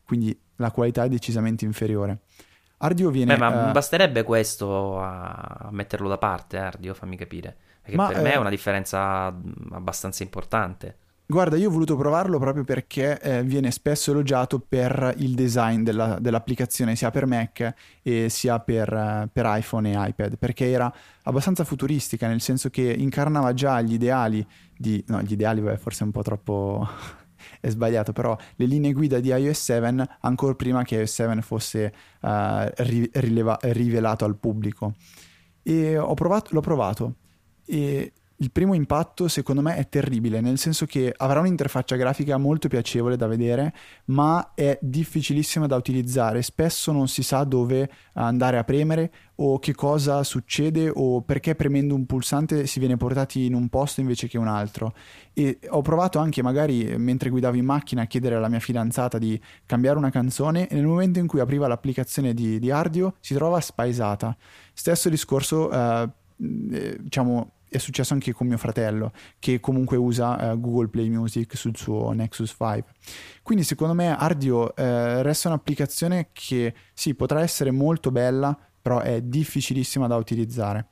[0.04, 2.20] quindi la qualità è decisamente inferiore.
[2.82, 3.34] Ardio viene...
[3.34, 3.72] Beh, ma uh...
[3.72, 7.54] basterebbe questo a metterlo da parte, Ardio, fammi capire.
[7.82, 8.22] Perché ma, per eh...
[8.22, 9.34] me è una differenza
[9.72, 10.96] abbastanza importante.
[11.26, 16.18] Guarda, io ho voluto provarlo proprio perché eh, viene spesso elogiato per il design della,
[16.18, 21.62] dell'applicazione, sia per Mac e sia per, uh, per, iPhone e iPad, perché era abbastanza
[21.62, 24.44] futuristica, nel senso che incarnava già gli ideali
[24.76, 25.04] di...
[25.06, 26.88] no, gli ideali, beh, forse è un po' troppo...
[27.60, 31.92] è sbagliato, però le linee guida di iOS 7 ancora prima che iOS 7 fosse
[32.22, 32.28] uh,
[32.76, 34.94] ri- rileva- rivelato al pubblico.
[35.62, 37.14] E ho provato, l'ho provato
[37.66, 42.68] e il primo impatto secondo me è terribile, nel senso che avrà un'interfaccia grafica molto
[42.68, 43.72] piacevole da vedere,
[44.06, 46.40] ma è difficilissima da utilizzare.
[46.40, 51.94] Spesso non si sa dove andare a premere o che cosa succede o perché premendo
[51.94, 54.94] un pulsante si viene portati in un posto invece che un altro.
[55.34, 59.38] E ho provato anche magari mentre guidavo in macchina a chiedere alla mia fidanzata di
[59.66, 63.60] cambiare una canzone e nel momento in cui apriva l'applicazione di, di Ardio si trova
[63.60, 64.34] spaesata.
[64.72, 70.88] Stesso discorso, eh, diciamo è successo anche con mio fratello, che comunque usa uh, Google
[70.88, 72.84] Play Music sul suo Nexus 5.
[73.42, 79.22] Quindi secondo me Ardio uh, resta un'applicazione che sì, potrà essere molto bella, però è
[79.22, 80.88] difficilissima da utilizzare.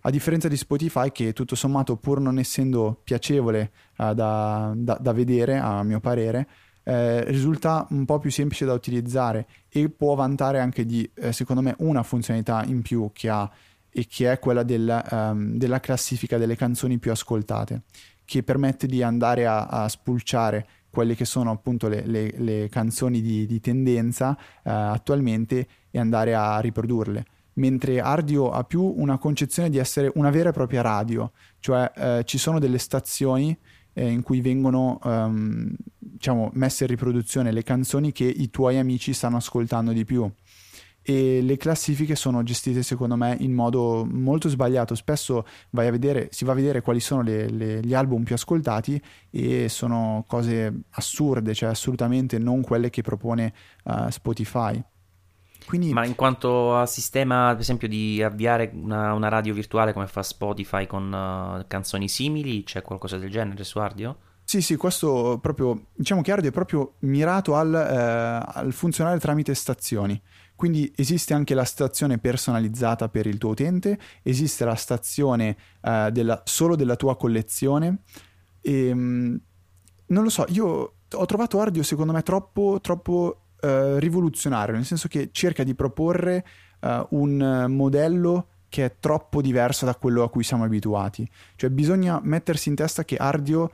[0.00, 5.12] A differenza di Spotify, che tutto sommato, pur non essendo piacevole uh, da, da, da,
[5.12, 6.48] vedere, a mio parere,
[6.88, 12.04] risulta un po' più semplice da utilizzare e può vantare anche di, secondo me, una
[12.04, 13.50] funzionalità in più che ha
[13.96, 17.84] e che è quella del, um, della classifica delle canzoni più ascoltate,
[18.26, 23.22] che permette di andare a, a spulciare quelle che sono appunto le, le, le canzoni
[23.22, 27.24] di, di tendenza uh, attualmente e andare a riprodurle.
[27.54, 32.22] Mentre Ardio ha più una concezione di essere una vera e propria radio, cioè uh,
[32.24, 33.56] ci sono delle stazioni
[33.94, 39.14] eh, in cui vengono um, diciamo, messe in riproduzione le canzoni che i tuoi amici
[39.14, 40.30] stanno ascoltando di più
[41.08, 44.96] e le classifiche sono gestite secondo me in modo molto sbagliato.
[44.96, 48.34] Spesso vai a vedere, si va a vedere quali sono le, le, gli album più
[48.34, 54.82] ascoltati e sono cose assurde, cioè assolutamente non quelle che propone uh, Spotify.
[55.64, 55.92] Quindi...
[55.92, 60.24] Ma in quanto a sistema, ad esempio, di avviare una, una radio virtuale come fa
[60.24, 64.16] Spotify con uh, canzoni simili, c'è qualcosa del genere su Ardio?
[64.42, 69.54] Sì, sì, questo proprio, diciamo che Ardio è proprio mirato al, eh, al funzionare tramite
[69.54, 70.20] stazioni.
[70.56, 76.42] Quindi esiste anche la stazione personalizzata per il tuo utente, esiste la stazione uh, della,
[76.46, 77.98] solo della tua collezione.
[78.62, 79.38] E, um,
[80.06, 85.08] non lo so, io ho trovato Ardio secondo me troppo, troppo uh, rivoluzionario, nel senso
[85.08, 86.46] che cerca di proporre
[86.80, 91.28] uh, un modello che è troppo diverso da quello a cui siamo abituati.
[91.54, 93.70] Cioè bisogna mettersi in testa che Ardio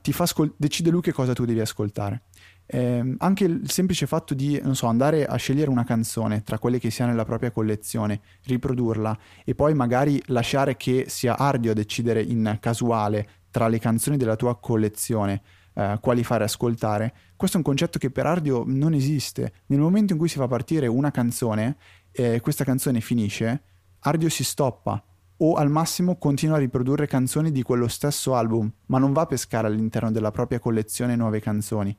[0.00, 2.22] ti fa ascol- decide lui che cosa tu devi ascoltare.
[2.66, 6.90] Eh, anche il semplice fatto di, so, andare a scegliere una canzone tra quelle che
[6.90, 12.22] si ha nella propria collezione, riprodurla e poi magari lasciare che sia Ardio a decidere
[12.22, 15.42] in casuale tra le canzoni della tua collezione
[15.76, 19.52] eh, quali fare ascoltare, questo è un concetto che per Ardio non esiste.
[19.66, 21.76] Nel momento in cui si fa partire una canzone
[22.10, 23.62] e eh, questa canzone finisce,
[24.00, 25.02] Ardio si stoppa
[25.38, 29.26] o al massimo continua a riprodurre canzoni di quello stesso album, ma non va a
[29.26, 31.94] pescare all'interno della propria collezione nuove canzoni.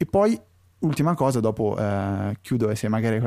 [0.00, 0.40] E poi,
[0.80, 3.20] ultima cosa, dopo eh, chiudo e se magari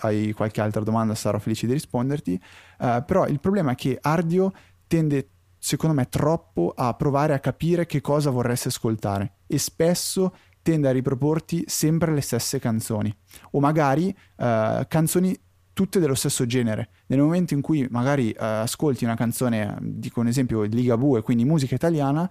[0.00, 2.40] hai qualche altra domanda sarò felice di risponderti,
[2.80, 4.52] eh, però il problema è che Ardio
[4.86, 10.88] tende, secondo me, troppo a provare a capire che cosa vorresti ascoltare e spesso tende
[10.88, 13.14] a riproporti sempre le stesse canzoni
[13.52, 15.34] o magari eh, canzoni
[15.78, 16.88] tutte dello stesso genere.
[17.06, 21.44] Nel momento in cui magari uh, ascolti una canzone, dico un esempio, di Ligabue, quindi
[21.44, 22.28] musica italiana,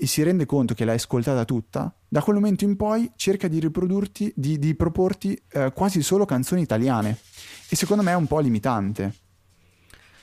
[0.00, 3.60] e si rende conto che l'hai ascoltata tutta, da quel momento in poi cerca di
[3.60, 7.18] riprodurti, di, di proporti eh, quasi solo canzoni italiane.
[7.68, 9.14] E secondo me è un po' limitante.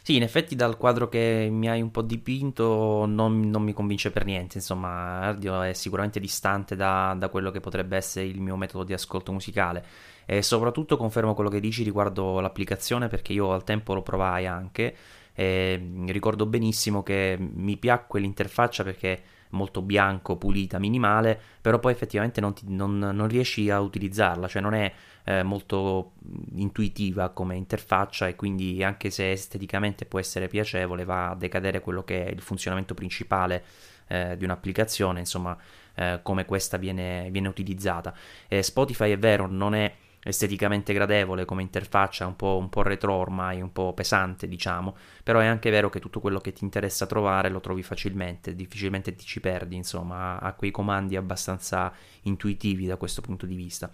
[0.01, 4.09] Sì, in effetti dal quadro che mi hai un po' dipinto non, non mi convince
[4.09, 8.55] per niente, insomma, Ardio è sicuramente distante da, da, quello che potrebbe essere il mio
[8.55, 9.85] metodo di ascolto musicale
[10.25, 14.95] e soprattutto confermo quello che dici riguardo l'applicazione perché io al tempo lo provai anche
[15.33, 22.41] e ricordo benissimo che mi piacque l'interfaccia perché molto bianco, pulita, minimale, però poi effettivamente
[22.41, 24.91] non, ti, non, non riesci a utilizzarla, cioè non è
[25.23, 26.13] eh, molto
[26.55, 32.03] intuitiva come interfaccia e quindi anche se esteticamente può essere piacevole va a decadere quello
[32.03, 33.63] che è il funzionamento principale
[34.07, 35.57] eh, di un'applicazione, insomma
[35.95, 38.13] eh, come questa viene, viene utilizzata.
[38.59, 39.93] Spotify è vero, non è
[40.27, 45.39] esteticamente gradevole come interfaccia, un po', un po' retro ormai, un po' pesante diciamo, però
[45.39, 49.25] è anche vero che tutto quello che ti interessa trovare lo trovi facilmente, difficilmente ti
[49.25, 53.89] ci perdi, insomma, ha, quei comandi abbastanza intuitivi da questo punto di vista.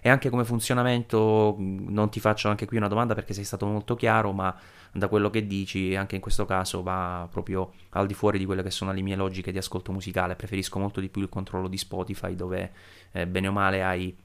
[0.00, 3.96] E anche come funzionamento, non ti faccio anche qui una domanda perché sei stato molto
[3.96, 4.54] chiaro, ma
[4.92, 8.62] da quello che dici, anche in questo caso va proprio al di fuori di quelle
[8.62, 10.36] che sono le mie logiche di ascolto musicale.
[10.36, 12.72] Preferisco molto di più il controllo di Spotify, dove
[13.12, 14.16] eh, bene o male hai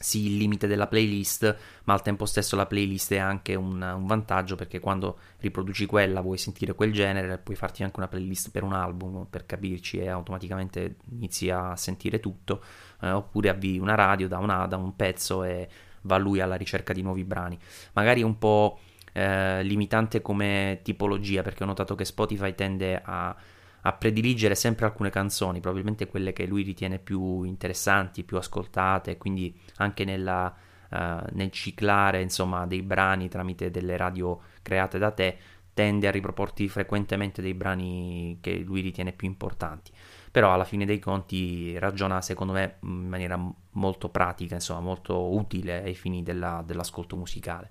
[0.00, 4.06] sì il limite della playlist, ma al tempo stesso la playlist è anche un, un,
[4.06, 8.62] vantaggio perché quando riproduci quella vuoi sentire quel genere, puoi farti anche una playlist per
[8.62, 12.64] un album per capirci e automaticamente inizi a sentire tutto,
[13.02, 15.68] eh, oppure avvii una radio da, una, da un pezzo e
[16.02, 17.58] va lui alla ricerca di nuovi brani.
[17.92, 18.80] Magari un po'
[19.12, 23.36] eh, limitante come tipologia perché ho notato che Spotify tende a
[23.82, 29.58] a prediligere sempre alcune canzoni, probabilmente quelle che lui ritiene più interessanti, più ascoltate, quindi
[29.76, 30.54] anche nella,
[30.90, 30.96] uh,
[31.32, 35.36] nel ciclare insomma, dei brani tramite delle radio create da te,
[35.72, 39.92] tende a riproporti frequentemente dei brani che lui ritiene più importanti.
[40.30, 43.38] Però alla fine dei conti ragiona secondo me in maniera
[43.72, 47.70] molto pratica, insomma molto utile ai fini della, dell'ascolto musicale.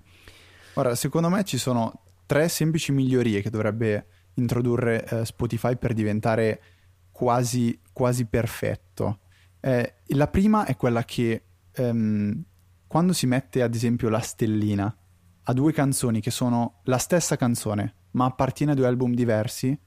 [0.74, 4.06] Ora, secondo me ci sono tre semplici migliorie che dovrebbe
[4.40, 6.62] introdurre eh, Spotify per diventare
[7.10, 9.20] quasi, quasi perfetto.
[9.60, 12.44] Eh, la prima è quella che ehm,
[12.86, 14.96] quando si mette ad esempio la stellina
[15.42, 19.78] a due canzoni che sono la stessa canzone ma appartiene a due album diversi,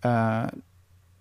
[0.00, 0.46] eh,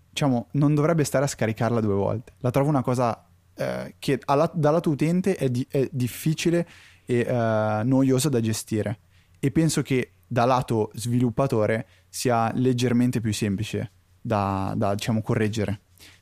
[0.10, 2.34] diciamo, non dovrebbe stare a scaricarla due volte.
[2.40, 6.68] La trovo una cosa eh, che alla, dal lato utente è, di, è difficile
[7.06, 9.00] e eh, noiosa da gestire.
[9.40, 15.82] E penso che da lato sviluppatore sia leggermente più semplice da, da diciamo, correggere.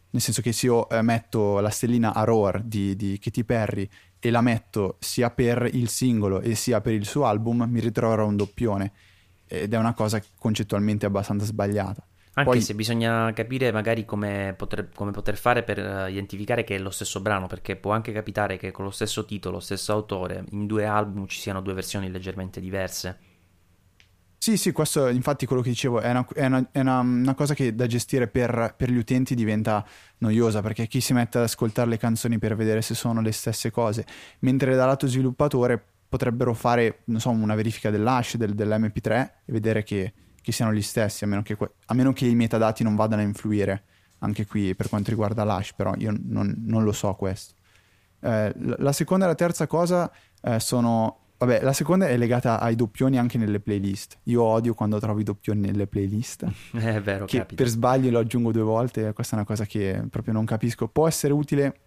[0.10, 3.89] Nel senso che se io eh, metto la stellina a Roar di, di Katy Perry
[4.19, 8.26] e la metto sia per il singolo e sia per il suo album, mi ritroverò
[8.26, 8.91] un doppione.
[9.47, 12.06] Ed è una cosa concettualmente abbastanza sbagliata.
[12.34, 12.62] Anche Poi...
[12.62, 16.91] se bisogna capire magari come poter, come poter, fare per eh, identificare che è lo
[16.91, 20.67] stesso brano, perché può anche capitare che con lo stesso titolo, lo stesso autore, in
[20.67, 23.19] due album ci siano due versioni leggermente diverse.
[24.39, 27.54] Sì, sì, questo infatti quello che dicevo è una, è una, è una, una cosa
[27.54, 29.86] che da gestire per, per, gli utenti diventa
[30.19, 33.71] noiosa perché chi si mette ad ascoltare le canzoni per vedere se sono le stesse
[33.71, 34.06] cose,
[34.39, 39.12] mentre dal lato sviluppatore potrebbero fare, so, una verifica dell'hash del, dell'MP3
[39.45, 42.84] e vedere che, che, siano gli stessi, a meno che, a meno che, i metadati
[42.84, 43.84] non vadano a influire
[44.19, 47.56] anche qui per quanto riguarda l'hash, però io non, non lo so questo.
[48.21, 50.10] Eh, la seconda e la terza cosa
[50.41, 54.17] eh, sono Vabbè, la seconda è legata ai doppioni anche nelle playlist.
[54.23, 56.45] Io odio quando trovo i doppioni nelle playlist.
[56.73, 57.62] È vero, che capita.
[57.62, 60.88] per sbaglio lo aggiungo due volte, questa è una cosa che proprio non capisco.
[60.88, 61.80] Può essere utile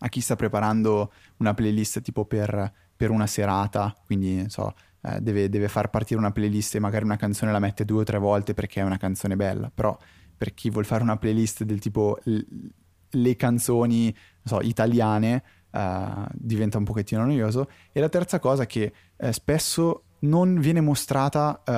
[0.00, 5.48] a chi sta preparando una playlist tipo per, per una serata, quindi so, eh, deve,
[5.48, 8.52] deve, far partire una playlist e magari una canzone la mette due o tre volte
[8.52, 9.96] perché è una canzone bella, però
[10.36, 15.42] per chi vuole fare una playlist del tipo le canzoni so, italiane
[15.74, 17.68] uh, diventa un pochettino noioso.
[17.92, 21.72] E la terza cosa è che uh, spesso non viene mostrata uh,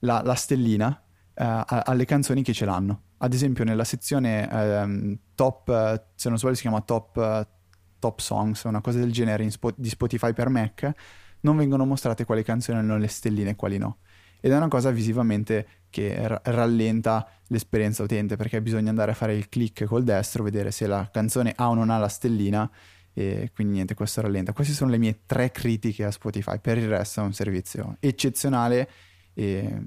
[0.00, 1.02] la, la, stellina
[1.34, 3.02] alle canzoni che ce l'hanno.
[3.18, 7.48] Ad esempio nella sezione um, top, se non sbaglio si chiama top,
[7.98, 10.92] top songs, una cosa del genere Spo- di Spotify per Mac,
[11.40, 13.98] non vengono mostrate quali canzoni hanno le stelline e quali no
[14.44, 19.36] ed è una cosa visivamente che r- rallenta l'esperienza utente perché bisogna andare a fare
[19.36, 22.68] il click col destro, vedere se la canzone ha o non ha la stellina
[23.14, 24.52] e quindi niente, questo rallenta.
[24.52, 26.58] Queste sono le mie tre critiche a Spotify.
[26.60, 28.88] Per il resto è un servizio eccezionale
[29.34, 29.80] e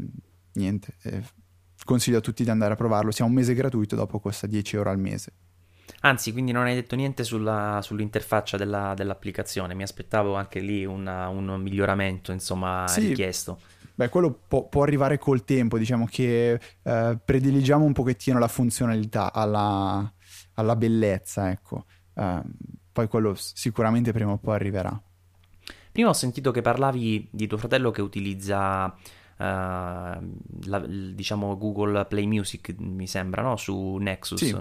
[0.53, 1.23] niente, eh,
[1.83, 3.11] consiglio a tutti di andare a provarlo.
[3.11, 5.33] Sia un mese gratuito, dopo costa 10 euro al mese.
[6.01, 9.73] Anzi, quindi non hai detto niente sulla, sull'interfaccia della, dell'applicazione.
[9.73, 13.07] Mi aspettavo anche lì una, un miglioramento, insomma, sì.
[13.07, 13.59] richiesto.
[13.95, 19.31] Beh, quello può, può, arrivare col tempo, diciamo che eh, prediligiamo un pochettino la funzionalità
[19.31, 20.11] alla,
[20.55, 21.85] alla bellezza, ecco.
[22.15, 22.41] Uh,
[22.91, 24.99] poi quello sicuramente prima o poi arriverà.
[25.91, 28.93] Prima ho sentito che parlavi di tuo fratello che utilizza uh,
[29.37, 33.55] la, diciamo Google Play Music, mi sembra, no?
[33.55, 34.43] su Nexus.
[34.43, 34.57] Sì.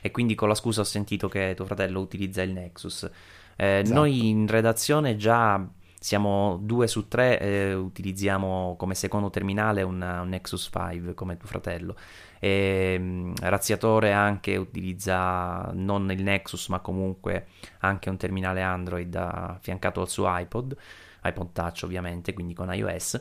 [0.00, 3.10] E quindi con la scusa ho sentito che tuo fratello utilizza il Nexus.
[3.56, 3.98] Eh, esatto.
[3.98, 5.66] Noi in redazione già
[6.00, 11.48] siamo due su tre, eh, utilizziamo come secondo terminale un, un Nexus 5 come tuo
[11.48, 11.96] fratello.
[12.38, 17.46] E ehm, Razziatore anche utilizza non il Nexus ma comunque
[17.80, 20.76] anche un terminale Android affiancato al suo iPod,
[21.24, 23.20] iPod Touch ovviamente, quindi con iOS.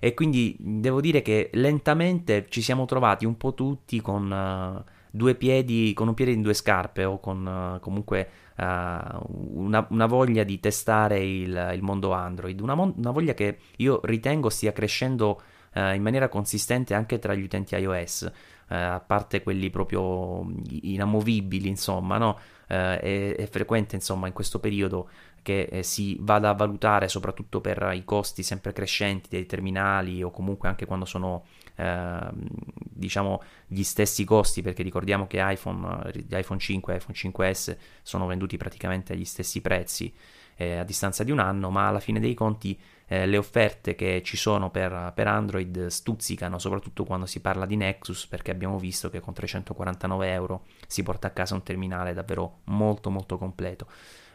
[0.00, 5.34] E quindi devo dire che lentamente ci siamo trovati un po' tutti con uh, due
[5.34, 8.28] piedi, con un piede in due scarpe o con uh, comunque
[8.58, 14.00] uh, una, una, voglia di testare il, il mondo Android, una, una, voglia che io
[14.04, 15.40] ritengo stia crescendo
[15.74, 18.32] in maniera consistente anche tra gli utenti iOS
[18.68, 20.44] eh, a parte quelli proprio
[20.82, 22.38] inamovibili, insomma, no?
[22.66, 25.08] È, è, frequente, insomma, in questo periodo
[25.40, 30.68] che si vada a valutare soprattutto per i costi sempre crescenti dei terminali o comunque
[30.68, 31.44] anche quando sono
[31.78, 38.26] eh, diciamo gli stessi costi perché ricordiamo che iPhone, iPhone 5 e iPhone 5S sono
[38.26, 40.12] venduti praticamente agli stessi prezzi
[40.56, 44.20] eh, a distanza di un anno ma alla fine dei conti eh, le offerte che
[44.24, 49.08] ci sono per, per, Android stuzzicano, soprattutto quando si parla di Nexus, perché abbiamo visto
[49.08, 53.86] che con 349 euro si porta a casa un terminale davvero molto molto completo.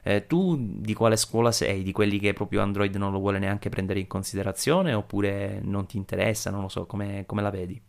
[0.03, 1.81] Eh, tu di quale scuola sei?
[1.81, 5.97] Di quelli che proprio Android non lo vuole neanche prendere in considerazione oppure non ti
[5.97, 6.51] interessa?
[6.51, 7.81] Non lo so, come, come la vedi?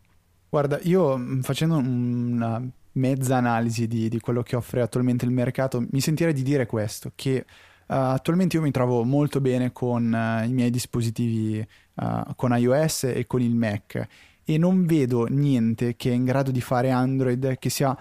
[0.48, 2.62] Guarda, io mm, facendo una
[2.92, 7.12] mezza analisi di, di quello che offre attualmente il mercato, mi sentirei di dire questo,
[7.14, 7.44] che
[7.86, 11.58] Uh, attualmente io mi trovo molto bene con uh, i miei dispositivi
[11.96, 14.08] uh, con iOS e con il Mac
[14.44, 17.96] e non vedo niente che è in grado di fare Android che sia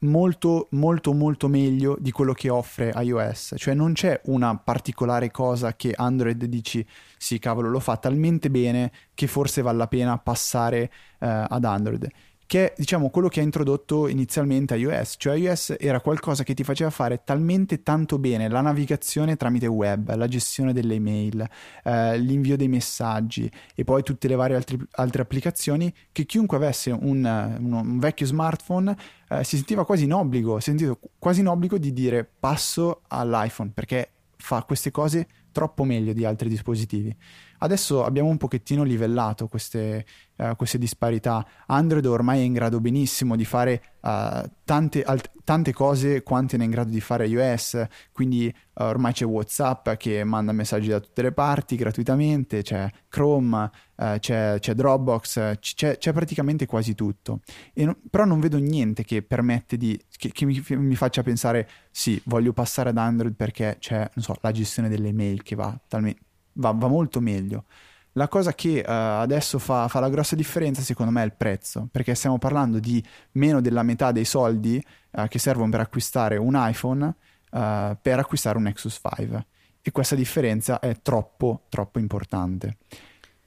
[0.00, 3.54] molto molto molto meglio di quello che offre iOS.
[3.56, 6.84] Cioè non c'è una particolare cosa che Android dici
[7.16, 12.08] sì cavolo lo fa talmente bene che forse vale la pena passare ad Android
[12.48, 16.64] che è diciamo quello che ha introdotto inizialmente iOS, cioè iOS era qualcosa che ti
[16.64, 21.46] faceva fare talmente tanto bene la navigazione tramite web, la gestione delle email,
[21.84, 26.90] eh, l'invio dei messaggi e poi tutte le varie altri, altre applicazioni che chiunque avesse
[26.90, 28.96] un, un, un vecchio smartphone
[29.28, 33.72] eh, si sentiva quasi in obbligo, si sentiva quasi in obbligo di dire passo all'iPhone
[33.74, 37.14] perché fa queste cose troppo meglio di altri dispositivi.
[37.58, 40.04] Adesso abbiamo un pochettino livellato queste,
[40.36, 41.46] uh, queste disparità.
[41.66, 46.62] Android ormai è in grado benissimo di fare uh, tante, alt- tante, cose quante ne
[46.62, 51.00] è in grado di fare iOS, quindi uh, ormai c'è WhatsApp che manda messaggi da
[51.00, 57.40] tutte le parti gratuitamente, c'è Chrome, c'è, c'è, Dropbox, c'è, c'è, praticamente quasi tutto.
[57.74, 62.20] No, però non vedo niente che permette di, che, che mi, mi, faccia pensare sì,
[62.26, 66.26] voglio passare ad Android perché c'è, so, la gestione delle mail che va talmente
[66.58, 67.64] va, va molto meglio.
[68.12, 71.88] La cosa che uh, adesso fa, fa, la grossa differenza secondo me è il prezzo,
[71.90, 73.02] perché stiamo parlando di
[73.32, 74.82] meno della metà dei soldi
[75.12, 79.46] uh, che servono per acquistare un iPhone uh, per acquistare un Nexus 5
[79.82, 82.78] e questa differenza è troppo troppo importante.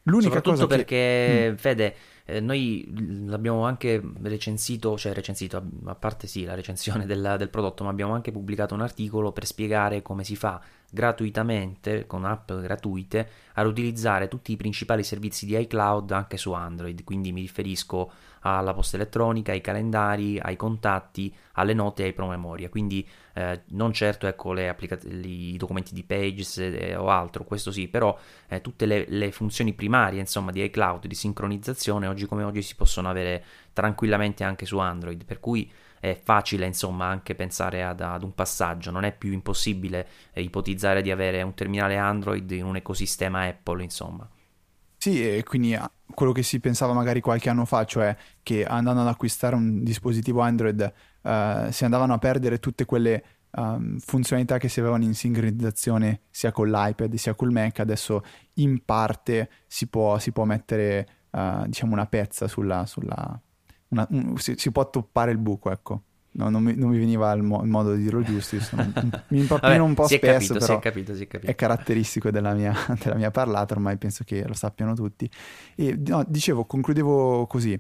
[0.03, 1.49] L'unica Soprattutto cosa perché, che...
[1.51, 1.55] mm.
[1.55, 1.95] Fede,
[2.25, 2.91] eh, noi
[3.25, 8.13] l'abbiamo anche recensito, cioè recensito, a parte sì la recensione del, del prodotto, ma abbiamo
[8.13, 10.61] anche pubblicato un articolo per spiegare come si fa
[10.91, 17.03] gratuitamente, con app gratuite, ad utilizzare tutti i principali servizi di iCloud anche su Android.
[17.03, 18.11] Quindi mi riferisco
[18.41, 22.69] alla posta elettronica, ai calendari, ai contatti, alle note e ai promemoria.
[22.69, 27.87] Quindi eh, non certo ecco, applica- i documenti di Pages eh, o altro, questo sì,
[27.87, 28.17] però
[28.47, 32.75] eh, tutte le, le, funzioni primarie insomma, di iCloud, di sincronizzazione, oggi come oggi si
[32.75, 33.43] possono avere
[33.73, 35.25] tranquillamente anche su Android.
[35.25, 40.07] Per cui è facile insomma anche pensare ad, ad un passaggio, non è più impossibile
[40.33, 44.27] eh, ipotizzare di avere un terminale Android in un ecosistema Apple insomma.
[44.97, 49.01] Sì, e quindi ah, quello che si pensava magari qualche anno fa, cioè che andando
[49.01, 54.69] ad acquistare un dispositivo Android uh, si andavano a perdere tutte quelle um, funzionalità che
[54.69, 58.23] si avevano in sincronizzazione sia con l'iPad sia col Mac, adesso
[58.55, 63.39] in parte si può, si può mettere uh, diciamo una pezza sulla, sulla
[63.89, 66.01] una, un, si, si, può toppare il buco, ecco.
[66.33, 68.89] No, non, mi, non, mi, veniva il, mo- il, modo di dirlo giusto, sono,
[69.29, 72.73] mi impappino un po' si spesso, capito, però è, capito, è, caratteristico della mia,
[73.03, 75.29] della mia, parlata, ormai penso che lo sappiano tutti.
[75.75, 77.77] E no, dicevo, concludevo così,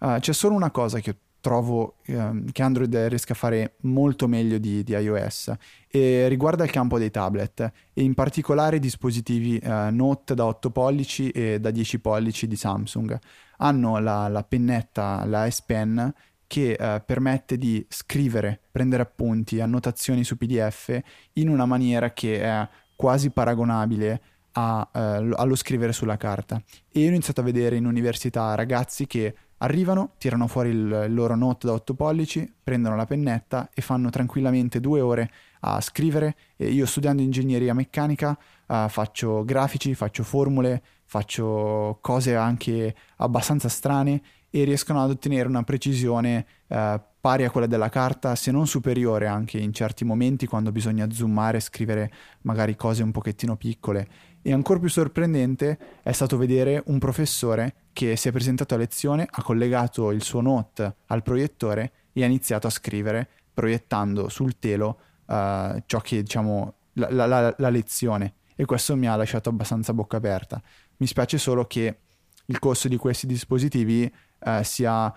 [0.00, 4.56] uh, c'è solo una cosa che trovo um, che Android riesca a fare molto meglio
[4.56, 5.52] di, di, iOS
[5.90, 10.70] e riguarda il campo dei tablet e in particolare i dispositivi uh, Note da 8
[10.70, 13.18] pollici e da 10 pollici di Samsung
[13.58, 16.12] hanno la, la pennetta, la S Pen,
[16.46, 21.00] che eh, permette di scrivere, prendere appunti, annotazioni su PDF
[21.34, 24.20] in una maniera che è quasi paragonabile
[24.52, 26.62] a, eh, allo scrivere sulla carta.
[26.90, 31.34] E io ho iniziato a vedere in università ragazzi che arrivano, tirano fuori il, loro
[31.36, 35.30] note da 8 pollici, prendono la pennetta e fanno tranquillamente due ore
[35.60, 36.36] a scrivere.
[36.56, 38.36] E io studiando ingegneria meccanica
[38.66, 45.62] uh, faccio grafici, faccio formule, faccio cose anche abbastanza strane e riescono ad ottenere una
[45.62, 50.70] precisione uh, pari a quella della carta, se non superiore anche in certi momenti quando
[50.72, 54.06] bisogna zoomare scrivere magari cose un pochettino piccole.
[54.46, 59.26] E ancora più sorprendente è stato vedere un professore che si è presentato a lezione,
[59.28, 64.98] ha collegato il suo note al proiettore e ha iniziato a scrivere proiettando sul telo
[65.24, 69.94] uh, ciò che diciamo la, la, la, la lezione e questo mi ha lasciato abbastanza
[69.94, 70.62] bocca aperta.
[70.98, 72.00] Mi spiace solo che
[72.44, 75.10] il costo di questi dispositivi eh, sia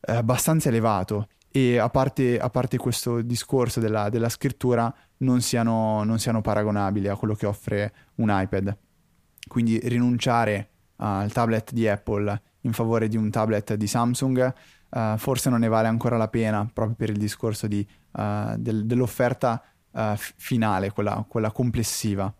[0.00, 6.02] eh, abbastanza elevato e a parte, a parte questo discorso della, della scrittura non siano,
[6.02, 8.76] non siano paragonabili a quello che offre un iPad.
[9.46, 14.52] Quindi rinunciare al tablet di Apple in favore di un tablet di Samsung
[14.90, 18.84] uh, forse non ne vale ancora la pena proprio per il discorso di, uh, del,
[18.84, 22.34] dell'offerta uh, finale, quella, quella complessiva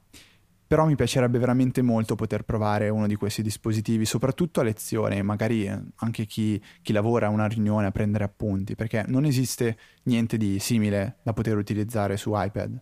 [0.75, 5.69] però mi piacerebbe veramente molto poter provare uno di questi dispositivi, soprattutto a lezione, magari
[5.69, 10.59] anche chi, chi, lavora a una riunione a prendere appunti, perché non esiste niente di
[10.59, 12.77] simile da poter utilizzare su iPad.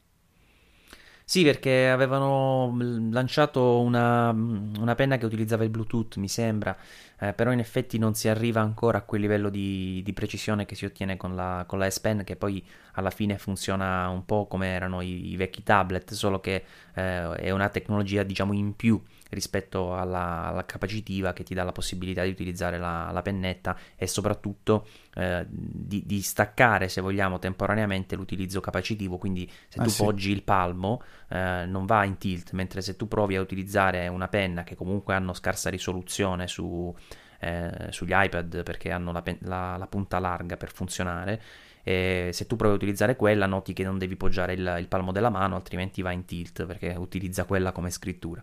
[1.33, 2.77] Sì, perché avevano
[3.11, 6.77] lanciato una, una, penna che utilizzava il Bluetooth, mi sembra,
[7.19, 10.75] eh, però in effetti non si arriva ancora a quel livello di, di precisione che
[10.75, 12.63] si ottiene con la, con la, S Pen, che poi
[12.93, 17.51] alla fine funziona un po' come erano i, i vecchi tablet, solo che eh, è
[17.51, 19.03] una tecnologia diciamo in più
[19.33, 24.07] rispetto alla, alla, capacitiva che ti dà la possibilità di utilizzare la, la pennetta e
[24.07, 29.19] soprattutto eh, di, di, staccare, se vogliamo, temporaneamente l'utilizzo capacitivo.
[29.19, 30.03] Quindi se ah, tu sì.
[30.03, 34.29] poggi il palmo eh, non va in tilt, mentre se tu provi a utilizzare una
[34.29, 36.95] penna che comunque hanno scarsa risoluzione su,
[37.41, 41.43] eh, sugli iPad perché hanno la, la, la punta larga per funzionare.
[41.85, 45.11] E se tu provi a utilizzare quella, noti che non devi poggiare il, il palmo
[45.11, 48.43] della mano, altrimenti va in tilt perché utilizza quella come scrittura.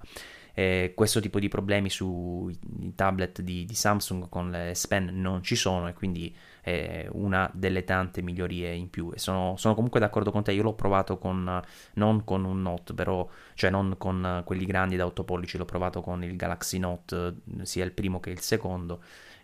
[0.54, 2.58] Eh, questo tipo di problemi sui
[2.95, 7.50] tablet di, di, Samsung con le S Pen non ci sono e quindi è una
[7.54, 9.12] delle tante migliorie in più.
[9.14, 11.62] E sono, sono comunque d'accordo con te, io l'ho provato con,
[11.93, 16.02] non con un Note, però, cioè non con quelli grandi da 8 pollici, l'ho provato
[16.02, 19.02] con il Galaxy Note, sia il primo che il secondo.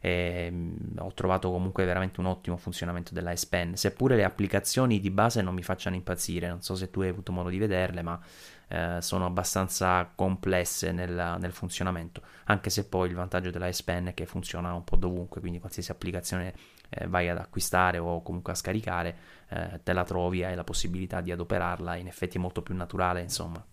[0.08, 5.10] Mm, ho trovato comunque veramente un ottimo funzionamento della S Pen, seppure le applicazioni di
[5.10, 8.20] base non mi facciano impazzire, non so se tu hai avuto modo di vederle, ma
[8.68, 14.08] eh, sono abbastanza complesse nel, nel, funzionamento, anche se poi il vantaggio della S Pen
[14.08, 16.54] è che funziona un po' dovunque, quindi qualsiasi applicazione
[16.90, 19.16] eh, vai ad acquistare o comunque a scaricare,
[19.50, 23.22] eh, te la trovi, hai la possibilità di adoperarla, in effetti è molto più naturale,
[23.22, 23.64] insomma.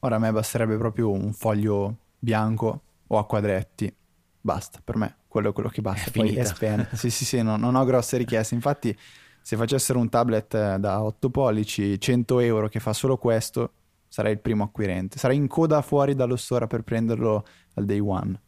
[0.00, 3.94] Ora a me basterebbe proprio un foglio bianco o a quadretti,
[4.40, 6.10] basta, per me quello è quello che basta.
[6.10, 8.96] È Poi S Pen, sì sì sì, no, non ho grosse richieste, infatti
[9.42, 13.72] se facessero un tablet eh, da 8 pollici, 100 euro che fa solo questo,
[14.16, 15.18] sarei il primo acquirente.
[15.18, 17.44] Sarei in coda fuori dallo store per prenderlo
[17.74, 18.40] al day one.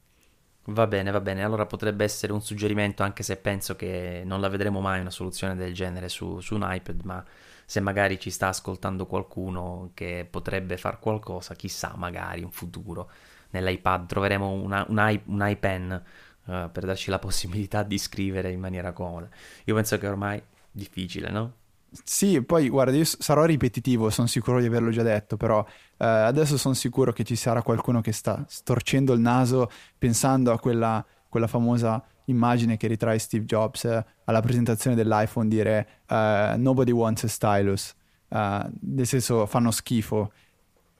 [0.68, 1.44] Va bene, va bene.
[1.44, 5.54] Allora potrebbe essere un suggerimento, anche se penso che non la vedremo mai una soluzione
[5.56, 7.22] del genere su, su un iPad, ma
[7.66, 13.10] se magari ci sta ascoltando qualcuno che potrebbe far qualcosa, chissà, magari in futuro
[13.50, 16.02] nell'iPad troveremo una, un, un iPen
[16.44, 19.28] uh, per darci la possibilità di scrivere in maniera comoda.
[19.64, 21.52] Io penso che ormai è difficile, no?
[21.90, 25.64] Sì, poi guarda, io sarò ripetitivo, sono sicuro di averlo già detto, però
[25.96, 30.58] eh, adesso sono sicuro che ci sarà qualcuno che sta storcendo il naso pensando a
[30.58, 36.90] quella, quella famosa immagine che ritrae Steve Jobs eh, alla presentazione dell'iPhone dire uh, nobody
[36.90, 37.94] wants a stylus,
[38.28, 40.30] uh, nel senso fanno schifo,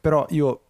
[0.00, 0.62] però io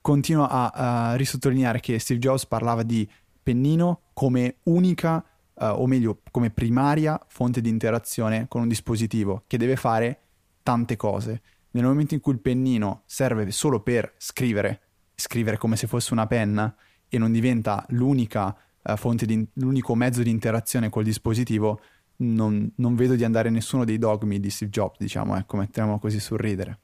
[0.00, 3.08] continuo a, a risottolineare che Steve Jobs parlava di
[3.42, 5.24] pennino come unica
[5.58, 10.20] uh, o meglio come primaria fonte di interazione con un dispositivo che deve fare
[10.62, 11.42] tante cose.
[11.70, 14.80] Nel momento in cui il pennino serve solo per scrivere,
[15.14, 16.74] scrivere come se fosse una penna
[17.08, 21.80] e non diventa l'unica uh, fonte di, l'unico mezzo di interazione col dispositivo,
[22.18, 26.18] non, non, vedo di andare nessuno dei dogmi di Steve Jobs, diciamo, ecco, mettiamo così
[26.18, 26.80] sul ridere.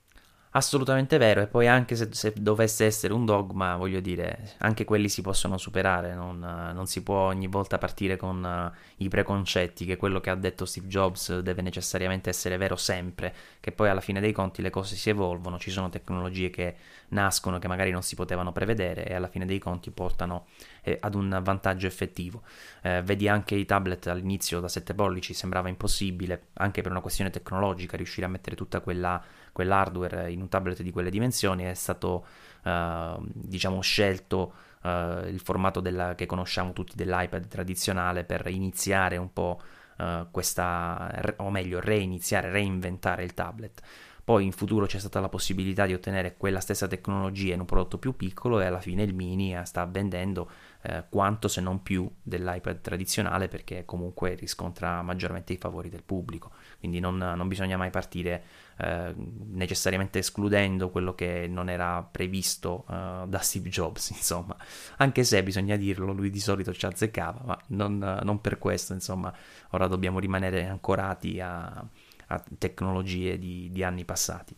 [0.57, 5.09] Assolutamente vero, e poi anche se, se, dovesse essere un dogma, voglio dire, anche quelli
[5.09, 9.97] si possono superare, non, non si può ogni volta partire con uh, i preconcetti che
[9.97, 14.21] quello che ha detto Steve Jobs deve necessariamente essere vero sempre, che poi alla fine
[14.21, 16.77] dei conti le cose si evolvono, ci sono tecnologie che
[17.09, 20.47] nascono che magari non si potevano prevedere e alla fine dei conti portano
[20.83, 22.43] eh, ad un vantaggio effettivo.
[22.83, 27.31] Eh, vedi anche i tablet all'inizio da 7 pollici sembrava impossibile, anche per una questione
[27.31, 29.21] tecnologica, riuscire a mettere tutta quella
[29.55, 32.27] quell'hardware in un tablet di quelle dimensioni è stato
[32.65, 34.53] uh, diciamo scelto
[34.83, 39.61] uh, il formato della, che conosciamo tutti dell'iPad tradizionale per iniziare un po'
[39.99, 43.81] uh, questa o meglio reiniziare reinventare il tablet
[44.25, 47.99] poi in futuro c'è stata la possibilità di ottenere quella stessa tecnologia in un prodotto
[47.99, 50.51] più piccolo e alla fine il mini sta vendendo
[50.81, 56.53] eh, quanto se non più dell'iPad tradizionale perché comunque riscontra maggiormente i favori del pubblico.
[56.79, 58.45] Quindi non, non bisogna mai partire
[58.79, 64.57] eh, necessariamente escludendo quello che non era previsto eh, da Steve Jobs, insomma.
[64.97, 69.31] Anche se bisogna dirlo, lui di solito ci azzeccava, ma non, non per questo, insomma,
[69.73, 71.87] ora dobbiamo rimanere ancorati a
[72.29, 74.57] a tecnologie di, di anni passati.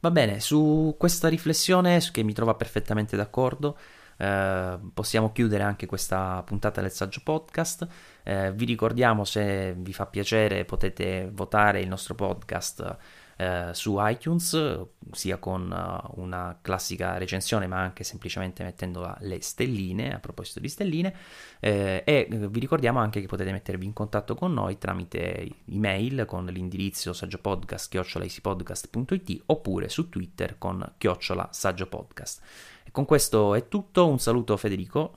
[0.00, 3.78] Va bene, su questa riflessione, che mi trova perfettamente d'accordo,
[4.16, 7.86] eh, possiamo chiudere anche questa puntata del Saggio Podcast.
[8.22, 12.96] Eh, vi ricordiamo se vi fa piacere potete votare il nostro podcast
[13.42, 20.14] eh, su iTunes, sia con uh, una classica recensione, ma anche semplicemente mettendo le stelline,
[20.14, 21.12] a proposito di stelline,
[21.58, 26.44] eh, e vi ricordiamo anche che potete mettervi in contatto con noi tramite email con
[26.44, 32.42] l'indirizzo saggiopodcast.it oppure su Twitter con chiocciola saggiopodcast.
[32.84, 35.16] E con questo è tutto, un saluto Federico.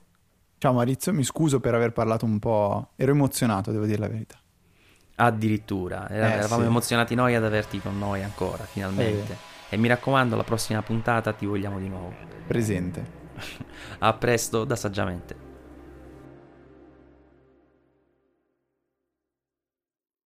[0.58, 4.40] Ciao Maurizio, mi scuso per aver parlato un po', ero emozionato, devo dire la verità.
[5.16, 6.68] Addirittura, eh, eravamo sì.
[6.68, 9.32] emozionati noi ad averti con noi ancora, finalmente.
[9.32, 9.74] Eh.
[9.74, 12.14] E mi raccomando, la prossima puntata ti vogliamo di nuovo.
[12.46, 13.24] Presente.
[13.98, 15.45] A presto da Saggiamente.